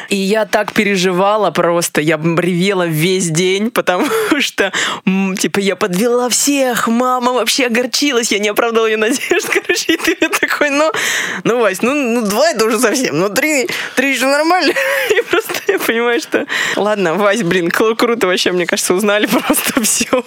[0.08, 4.06] И я так переживала просто, я ревела весь день, потому
[4.38, 4.72] что,
[5.36, 10.14] типа, я подвела всех, мама вообще огорчилась, я не оправдала ее надежд, короче, и ты
[10.14, 10.92] такой, ну,
[11.42, 14.72] ну, Вась, ну, ну два это уже совсем, ну, три, три еще нормально.
[15.10, 16.46] И просто я понимаю, что...
[16.76, 20.22] Ладно, Вась, блин, кру- круто вообще, мне кажется, узнали просто все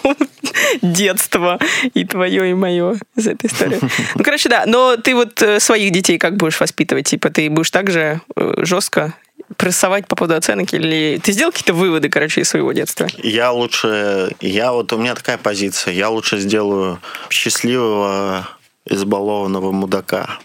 [0.82, 1.60] детство
[1.94, 3.80] и твое, и мое из этой истории.
[4.16, 7.08] Ну, короче, да, но ты вот э, своих детей как будешь воспитывать?
[7.08, 9.14] Типа, ты будешь так же э, жестко
[9.56, 10.74] прессовать по поводу оценок?
[10.74, 13.08] Или ты сделал какие-то выводы, короче, из своего детства?
[13.20, 17.00] Я лучше, я вот у меня такая позиция, я лучше сделаю
[17.30, 18.50] счастливого
[18.86, 20.40] избалованного мудака.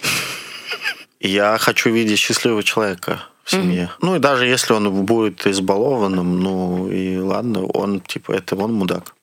[1.20, 3.90] Я хочу видеть счастливого человека в семье.
[4.00, 9.14] Ну и даже если он будет избалованным, ну и ладно, он типа это он мудак.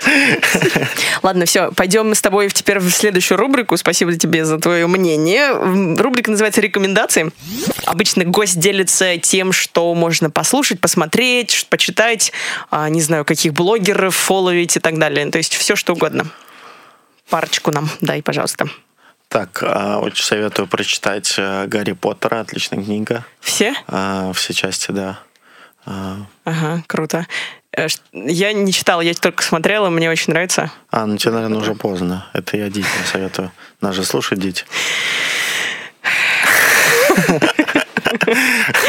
[1.22, 3.76] Ладно, все, пойдем с тобой теперь в следующую рубрику.
[3.76, 5.52] Спасибо тебе за твое мнение.
[6.00, 7.30] Рубрика называется «Рекомендации».
[7.84, 12.32] Обычно гость делится тем, что можно послушать, посмотреть, почитать,
[12.70, 15.30] а, не знаю, каких блогеров фолловить и так далее.
[15.30, 16.26] То есть все, что угодно.
[17.28, 18.68] Парочку нам дай, пожалуйста.
[19.28, 23.24] Так, а, очень советую прочитать э, Гарри Поттера, отличная книга.
[23.40, 23.74] Все?
[23.86, 25.20] А, Все части, да.
[26.44, 27.26] Ага, круто.
[27.76, 30.70] Э, Я не читала, я только смотрела, мне очень нравится.
[30.90, 32.26] А, ну тебе, наверное, уже поздно.
[32.32, 33.52] Это я детям советую.
[33.80, 34.64] Нас же слушать дети.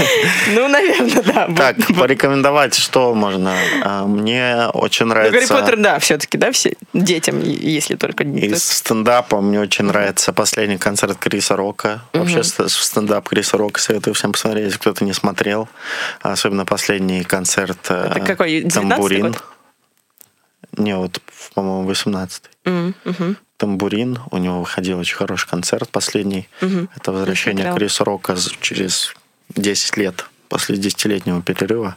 [0.56, 1.48] Ну, наверное, да.
[1.56, 3.56] Так, порекомендовать, что можно?
[3.84, 5.54] А, Мне очень Ну, Гарри нравится...
[5.56, 10.78] Поттер, да, все-таки, да, все детям, если только не Из стендапа мне очень нравится последний
[10.78, 12.02] концерт Криса Рока.
[12.14, 15.70] Вообще ст- стендап Криса Рока советую всем посмотреть, если кто-то не смотрел.
[16.22, 19.36] Особенно последний концерт э, Это какой, 19-й Тамбурин.
[20.78, 21.20] Не, вот,
[21.54, 23.38] по-моему, 18 М, мгм.
[23.58, 24.20] Тамбурин.
[24.32, 26.48] У него выходил очень хороший концерт последний.
[26.96, 27.74] Это возвращение.
[27.76, 29.14] Криса Рока через
[29.56, 31.96] 10 лет, после 10-летнего перерыва.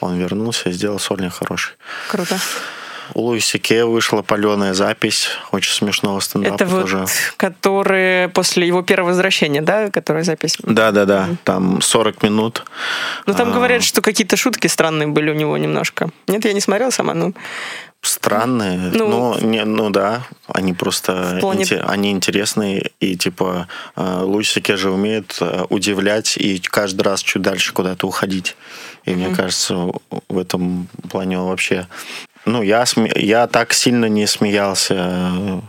[0.00, 1.74] Он вернулся и сделал сольник хороший.
[2.08, 2.38] Круто.
[3.14, 7.06] У Луиси Кея вышла паленая запись очень смешного стендапа Это вот, тоже.
[7.36, 10.56] которые после его первого возвращения, да, которая запись?
[10.62, 11.28] Да, да, да.
[11.44, 12.64] Там 40 минут.
[13.26, 16.10] Ну, там А, говорят, что какие-то шутки странные были у него немножко.
[16.28, 17.34] Нет, я не смотрела сама, ну...
[18.02, 18.78] Странные.
[18.94, 22.90] Ну, Ну, не, ну да, они просто плане- инте- они интересные.
[23.00, 28.06] И типа э, Луиси Кей же умеет э, удивлять и каждый раз чуть дальше куда-то
[28.06, 28.56] уходить.
[29.04, 29.74] И мне кажется,
[30.28, 31.86] в этом плане он вообще...
[32.46, 35.60] Ну, я, сме- я так сильно не смеялся, э,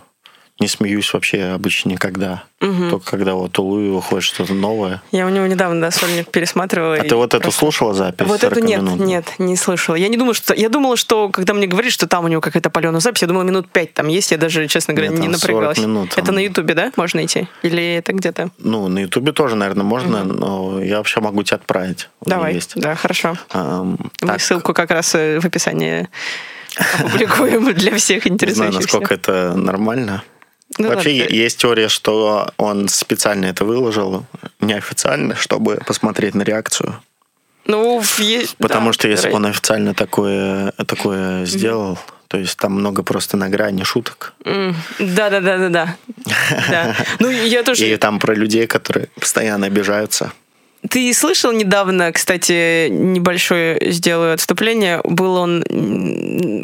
[0.62, 2.43] не смеюсь вообще обычно никогда.
[2.59, 5.01] Только когда вот у Луи выходит что-то новое.
[5.12, 6.95] Я у него недавно, да, сольник пересматривала.
[6.95, 8.28] А ты вот эту просто- слушала запись?
[8.28, 8.99] Вот это 40 нет, минут?
[8.99, 9.95] нет, не слышала.
[9.95, 10.53] Я не думала, что...
[10.53, 13.41] Я думала, что когда мне говорят, что там у него какая-то паленая запись, я думала,
[13.43, 15.78] минут пять там есть, я даже, честно говоря, Нет, не там 40 напрягалась.
[15.80, 16.36] минут, это там.
[16.36, 17.47] на Ютубе, да, можно идти?
[17.64, 18.51] Или это где-то?
[18.59, 22.09] Ну, на Ютубе тоже, наверное, можно, но я вообще могу тебе отправить.
[22.24, 22.74] Давай, Есть.
[22.76, 23.38] да, хорошо.
[23.53, 26.09] Ам, Мы так, ссылку как раз э, в описании
[26.99, 28.80] опубликуем для всех не знаю, интересующихся.
[28.82, 30.24] насколько это нормально.
[30.78, 31.34] Ну Вообще ладно.
[31.36, 34.26] есть теория, что он специально это выложил,
[34.61, 37.01] неофициально, чтобы посмотреть на реакцию.
[37.65, 42.74] Ну, есть- Потому да, что если бы он официально такое, такое сделал, то есть там
[42.74, 44.34] много просто на грани шуток.
[44.45, 45.95] М, Да-да-да-да-да.
[46.69, 46.95] Да.
[47.19, 47.86] Ну, я тоже...
[47.88, 50.32] И там про людей, которые постоянно обижаются.
[50.90, 55.00] Ты слышал недавно, кстати, небольшое сделаю отступление.
[55.04, 55.64] Был он,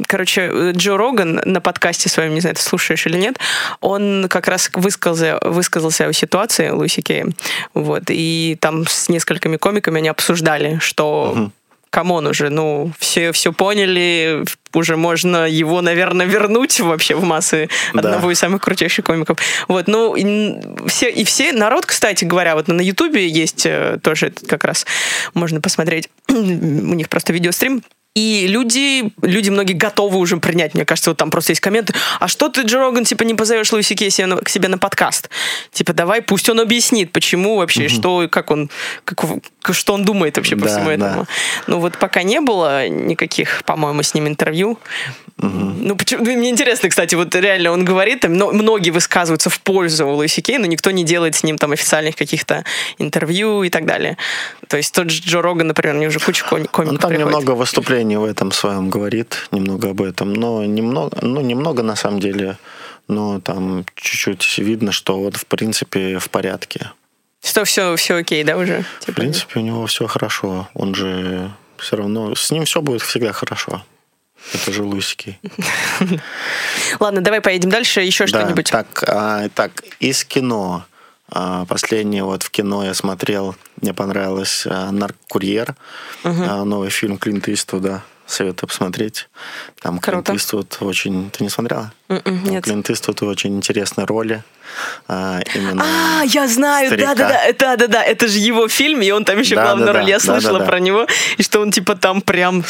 [0.07, 3.37] короче, Джо Роган на подкасте своем, не знаю, ты слушаешь или нет,
[3.79, 7.27] он как раз высказался, высказался о ситуации Луи Си Кея.
[7.73, 8.03] Вот.
[8.09, 11.51] И там с несколькими комиками они обсуждали, что
[11.89, 17.69] come on уже, ну, все, все поняли, уже можно его, наверное, вернуть вообще в массы
[17.93, 17.99] Да.
[17.99, 19.37] одного из самых крутейших комиков.
[19.67, 20.57] Вот, ну, и
[20.87, 24.85] все, и все, народ, кстати говоря, вот на Ютубе есть э, тоже этот как раз,
[25.33, 27.81] можно посмотреть, у них просто видеострим,
[28.17, 32.27] и люди, люди многие готовы уже принять, мне кажется, вот там просто есть комменты, а
[32.27, 35.29] что ты, Джо Роган, типа, не позовешь Луиси Кей себе на- к себе на подкаст?
[35.71, 38.69] Типа, давай, пусть он объяснит, почему вообще, что, и как он,
[39.05, 39.23] как,
[39.71, 40.93] что он думает вообще по Да, всему да.
[40.93, 41.27] этому.
[41.67, 44.79] Ну вот пока не было никаких, по-моему, с ним интервью.
[45.39, 49.59] Ну, почему, ну, мне интересно, кстати, вот реально он говорит, там, но, многие высказываются в
[49.61, 52.63] пользу Луиси Кей, но никто не делает с ним там официальных каких-то
[52.97, 54.17] интервью и так далее.
[54.67, 57.19] То есть тот же Джо Роган, например, у него уже куча Он комиков там приходит.
[57.19, 62.19] немного выступлений в этом своем говорит, немного об этом, но немного, ну, немного на самом
[62.19, 62.57] деле,
[63.07, 66.91] но там чуть-чуть видно, что вот в принципе в порядке.
[67.43, 68.83] Что все, все окей, да, уже?
[69.01, 70.67] В Типа, принципе, у него все хорошо.
[70.73, 72.33] Он же все равно...
[72.33, 73.83] С ним все будет всегда хорошо.
[74.53, 75.39] Это же Лусики.
[76.99, 78.01] Ладно, давай поедем дальше.
[78.01, 78.69] Еще Да, что-нибудь.
[78.71, 80.85] так, а, так, из кино.
[81.29, 85.75] А, последнее вот в кино я смотрел, мне понравилось а, «Наркокурьер»,
[86.23, 88.03] новый фильм Клинта Иствуда.
[88.27, 89.29] Советую посмотреть.
[89.79, 90.21] Там Круто.
[90.21, 91.31] Клинт Иствуд очень...
[91.31, 91.93] Ты не смотрела?
[92.09, 92.65] М-м, нет.
[92.65, 94.43] Клинт Иствуд очень интересной роли.
[95.07, 95.81] А, именно...
[96.19, 99.55] А, я знаю, да-да-да, да, да, да, это же его фильм, и он там еще
[99.55, 100.09] главную Да-да-да, роль.
[100.09, 100.69] Я слышала да-да-да.
[100.69, 102.65] про него, и что он типа там прям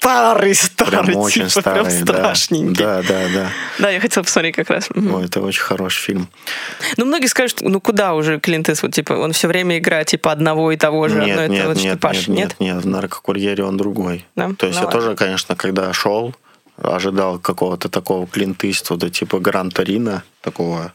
[0.00, 2.82] старый, старый, Прям очень типа, старый, прям страшненький.
[2.82, 3.50] Да, да, да.
[3.78, 4.88] Да, я хотела посмотреть как раз.
[4.94, 6.28] Ой, это очень хороший фильм.
[6.96, 10.72] Ну, многие скажут, ну куда уже Клинт Иствуд, типа, он все время играет типа одного
[10.72, 14.26] и того же, Нет, нет, вот нет, нет, нет, нет, в наркокурьере он другой.
[14.36, 14.50] Да?
[14.56, 15.00] То есть Ну я ладно.
[15.00, 16.34] тоже, конечно, когда шел,
[16.82, 20.92] ожидал какого-то такого Клинта Иствуда, типа Гран Торино, такого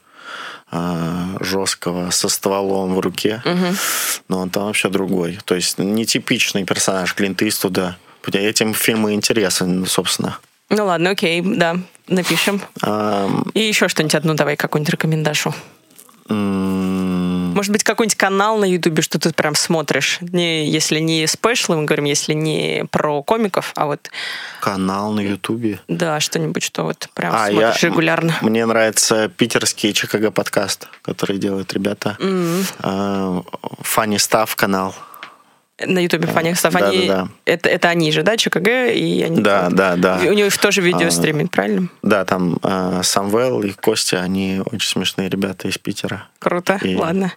[0.72, 3.42] а, жесткого, со стволом в руке.
[4.28, 5.38] Но он там вообще другой.
[5.46, 7.98] То есть нетипичный персонаж Клинта Иствуда.
[8.34, 10.38] Этим фильм и интересен, собственно.
[10.70, 12.62] Ну ладно, окей, да, напишем.
[13.54, 15.54] И еще что-нибудь одну давай, какую-нибудь рекомендашу.
[16.28, 20.18] Может быть, какой-нибудь канал на Ютубе, что ты прям смотришь.
[20.22, 24.10] Не, если не спешлы, мы говорим, если не про комиков, а вот,
[24.60, 25.80] канал на Ютубе.
[25.88, 28.36] да, что-нибудь, что вот прям А, смотришь я- регулярно.
[28.42, 32.18] Мне нравится питерский ЧКГ подкаст, который делают ребята.
[33.82, 34.96] Фанни Став канал.
[35.84, 37.28] На Ютубе Фаня Став, да, они, да, да.
[37.46, 39.42] Это, это они же, да, ЧКГ, и они...
[39.42, 40.20] Да, да, да.
[40.24, 41.90] У них тоже видео А, стриминг, правильно?
[42.02, 46.28] Да, там э, Самвел и Костя, они очень смешные ребята из Питера.
[46.40, 47.34] Круто, И- ладно.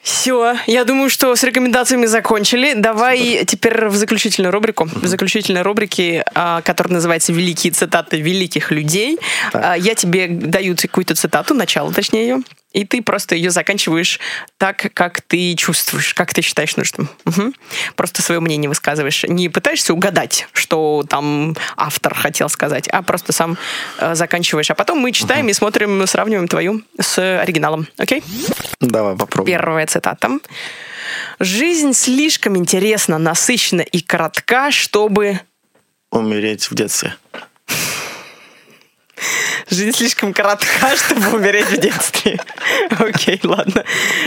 [0.00, 2.72] Все, я думаю, что с рекомендациями закончили.
[2.72, 4.88] Давай теперь в заключительную рубрику.
[4.90, 9.18] В заключительной рубрике, а, которая называется «Великие цитаты великих людей».
[9.52, 9.62] Так.
[9.62, 12.38] А, Я тебе даю какую-то цитату, начало точнее ее,
[12.72, 14.20] и ты просто ее заканчиваешь
[14.58, 17.08] так, как ты чувствуешь, как ты считаешь нужным.
[17.24, 17.54] Мгм.
[17.96, 19.24] Просто свое мнение высказываешь.
[19.24, 23.56] Не пытаешься угадать, что там автор хотел сказать, а просто сам
[23.98, 24.70] э, заканчиваешь.
[24.70, 27.88] А потом мы читаем и смотрим, сравниваем твою с оригиналом.
[27.96, 28.22] Окей?
[28.80, 29.58] Давай попробуем.
[29.58, 30.30] Первая цитата.
[31.40, 35.40] Жизнь слишком интересна, насыщена и коротка, чтобы...
[36.10, 37.14] Умереть в детстве.
[39.70, 42.40] Жизнь слишком коротка, чтобы умереть в детстве.
[42.98, 43.84] Окей, ладно.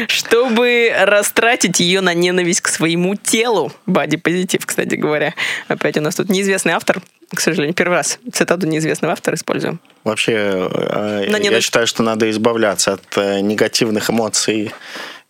[0.08, 3.72] Чтобы растратить ее на ненависть к своему телу.
[3.86, 5.34] Бади позитив, кстати говоря.
[5.68, 7.02] Опять у нас тут неизвестный автор.
[7.34, 9.80] К сожалению, первый раз цитату неизвестного автора используем.
[10.04, 11.66] Вообще, э, На я ненависть.
[11.66, 14.74] считаю, что надо избавляться от э, негативных эмоций,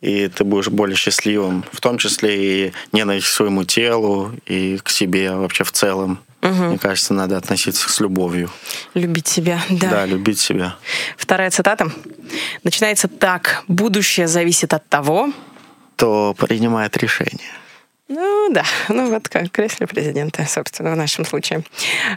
[0.01, 1.63] и ты будешь более счастливым.
[1.71, 6.19] В том числе и ненависть к своему телу, и к себе вообще в целом.
[6.41, 8.49] Мне кажется, надо относиться с любовью.
[8.93, 9.89] Любить себя, да.
[9.89, 10.75] Да, любить себя.
[11.17, 11.91] Вторая цитата.
[12.63, 13.63] Начинается так.
[13.67, 15.31] Будущее зависит от того,
[15.95, 17.51] То принимает решение.
[18.07, 21.63] Ну да, ну вот как кресле президента, собственно, в нашем случае.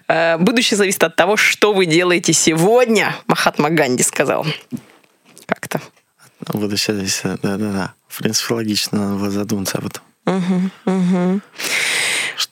[0.08, 4.44] Э, Будущее зависит от того, что вы делаете сегодня, Махатма Ганди сказал.
[5.46, 5.80] Как-то.
[6.52, 7.94] Буду здесь, да-да-да.
[8.08, 10.02] В принципе, логично, надо было задуматься об этом.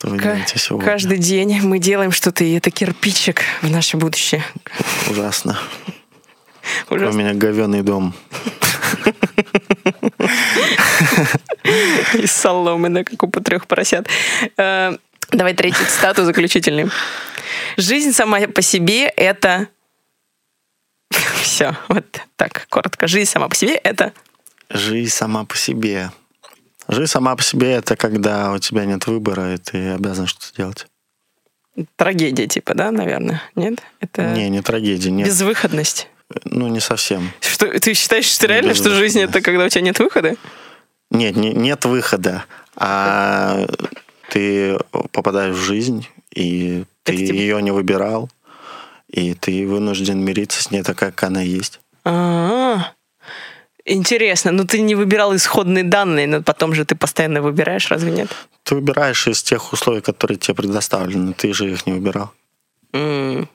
[0.02, 0.84] Что вы Ка- делаете сегодня?
[0.84, 4.42] Каждый день мы делаем что-то, и это кирпичик в наше будущее.
[5.08, 5.56] Ужасно.
[6.90, 7.20] У Ужасно.
[7.20, 8.12] меня говеный дом.
[12.14, 14.08] Из соломы, да, как у трех поросят.
[14.56, 14.96] Э,
[15.30, 16.90] Давай третью цитату заключительную.
[17.76, 19.68] Жизнь сама по себе— это...
[21.42, 23.06] Все, вот так, коротко.
[23.06, 24.12] Жизнь сама по себе— это...
[24.68, 26.10] Жизнь сама по себе.
[26.92, 30.86] Жизнь сама по себе это когда у тебя нет выбора, и ты обязан что-то делать.
[31.96, 33.42] Трагедия, типа, да, наверное?
[33.54, 33.78] Нет?
[34.00, 35.26] Это Не, не трагедия, нет.
[35.26, 36.08] безвыходность.
[36.44, 37.30] Ну, не совсем.
[37.40, 40.36] Что, ты считаешь, что реально, что жизнь это когда у тебя нет выхода?
[41.10, 42.44] Нет, не- нет выхода.
[42.76, 43.66] А
[44.30, 44.78] ты
[45.12, 48.30] попадаешь в жизнь, и ты Это тебе- ее не выбирал,
[49.08, 51.80] и ты вынужден мириться с ней такая, как она есть.
[52.04, 52.92] А,
[53.84, 58.28] Интересно, ну ты не выбирал исходные данные, но потом же ты постоянно выбираешь, разве нет?
[58.62, 62.30] Ты выбираешь из тех условий, которые тебе предоставлены, ты же их не выбирал.
[62.92, 63.48] М.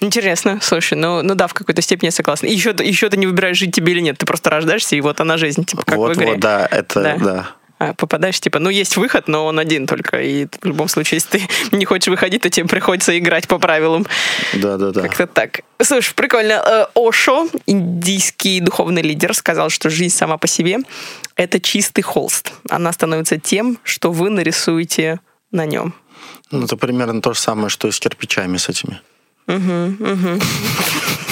[0.00, 2.46] Интересно, слушай, ну, ну да, в какой-то степени я согласна.
[2.46, 5.36] Еще, еще ты не выбираешь, жить тебе или нет, ты просто рождаешься, и вот она
[5.36, 6.26] жизнь, типа как в вот, игре.
[6.28, 7.16] вот, да, это, Да.
[7.18, 7.50] да.
[7.78, 10.20] А попадаешь, типа, ну, есть выход, но он один только.
[10.20, 14.06] И в любом случае, если ты не хочешь выходить, то тебе приходится играть по правилам.
[14.54, 15.02] Да, да, да.
[15.02, 15.60] Как-то так.
[15.82, 16.62] Слушай, прикольно.
[16.64, 20.78] Э, Ошо, индийский духовный лидер, сказал, что жизнь сама по себе—
[21.36, 22.52] это чистый холст.
[22.70, 25.20] Она становится тем, что вы нарисуете
[25.50, 25.94] на нем.
[26.50, 29.00] Ну, это примерно то же самое, что и с кирпичами с этими.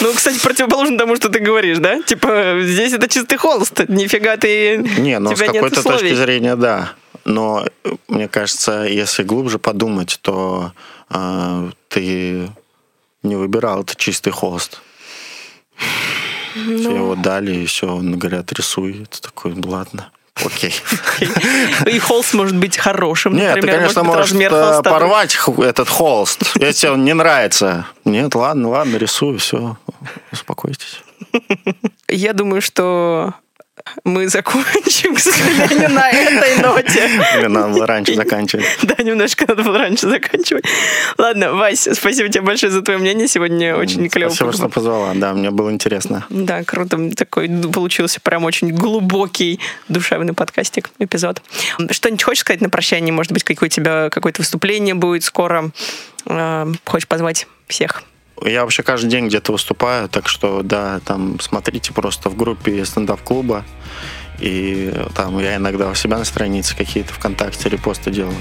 [0.00, 2.00] Ну, кстати, противоположно тому, что ты говоришь, да?
[2.02, 3.88] Типа, здесь это чистый холст.
[3.88, 4.78] Нифига ты...
[4.98, 6.92] Не, ну с какой-то точки зрения, да.
[7.24, 7.66] Но
[8.08, 10.72] мне кажется, если глубже подумать, то
[11.10, 12.50] э, ты
[13.22, 14.80] не выбирал, это чистый холст.
[16.54, 16.78] Ну.
[16.78, 19.02] Тебе его дали, и все, он говорят, рисуй.
[19.02, 20.10] Это такой, «Ну, ладно,
[20.44, 20.74] окей.
[21.86, 25.38] И холст может быть хорошим, Нет, например, ты, конечно, может быть можешь размер э, порвать
[25.58, 27.86] этот холст, если он не нравится.
[28.04, 29.76] Нет, ладно, ладно, рисую, все,
[30.32, 31.02] успокойтесь.
[32.08, 33.34] Я думаю, что
[34.04, 37.08] мы закончим, к сожалению, на этой ноте.
[37.38, 38.64] Или надо было раньше заканчивать.
[38.82, 40.64] Да, немножко надо было раньше заканчивать.
[41.18, 43.28] Ладно, Вась, спасибо тебе большое за твое мнение.
[43.28, 44.30] Сегодня очень клево.
[44.30, 45.12] Спасибо, что позвала.
[45.14, 46.24] Да, мне было интересно.
[46.30, 47.10] Да, круто.
[47.16, 51.42] Такой получился прям очень глубокий душевный подкастик, эпизод.
[51.90, 53.12] Что-нибудь хочешь сказать на прощание?
[53.12, 55.70] Может быть, какое у тебя какое-то выступление будет скоро?
[56.26, 58.02] Э, Хочешь позвать всех?
[58.44, 63.64] Я вообще каждый день где-то выступаю, так что, да, там смотрите просто в группе стендап-клуба.
[64.40, 68.36] И там я иногда у себя на странице какие-то ВКонтакте репосты делаю.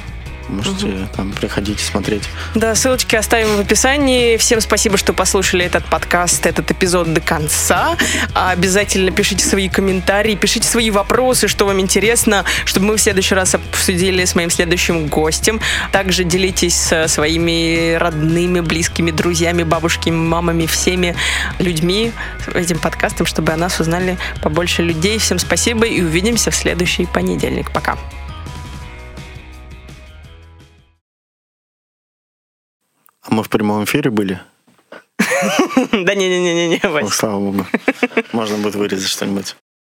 [0.50, 2.24] Можете там приходите смотреть.
[2.56, 4.38] Да, ссылочки оставим в описании.
[4.38, 7.98] Всем спасибо, что послушали этот подкаст, этот эпизод до конца.
[8.34, 13.56] Обязательно пишите свои комментарии, пишите свои вопросы, что вам интересно, чтобы мы в следующий раз
[13.56, 15.60] обсудили с моим следующим гостем.
[15.92, 21.16] Также делитесь со своими родными, близкими, друзьями, бабушками, мамами, всеми
[21.60, 22.12] людьми
[22.54, 25.18] этим подкастом, чтобы о нас узнали побольше людей.
[25.18, 27.72] Всем спасибо и увидимся в следующий понедельник.
[27.72, 27.98] Пока.
[33.28, 34.40] А мы в прямом эфире были?
[35.92, 37.14] Да не-не-не-не, Вась.
[37.14, 37.66] слава богу.
[38.32, 39.56] Можно будет вырезать что-нибудь.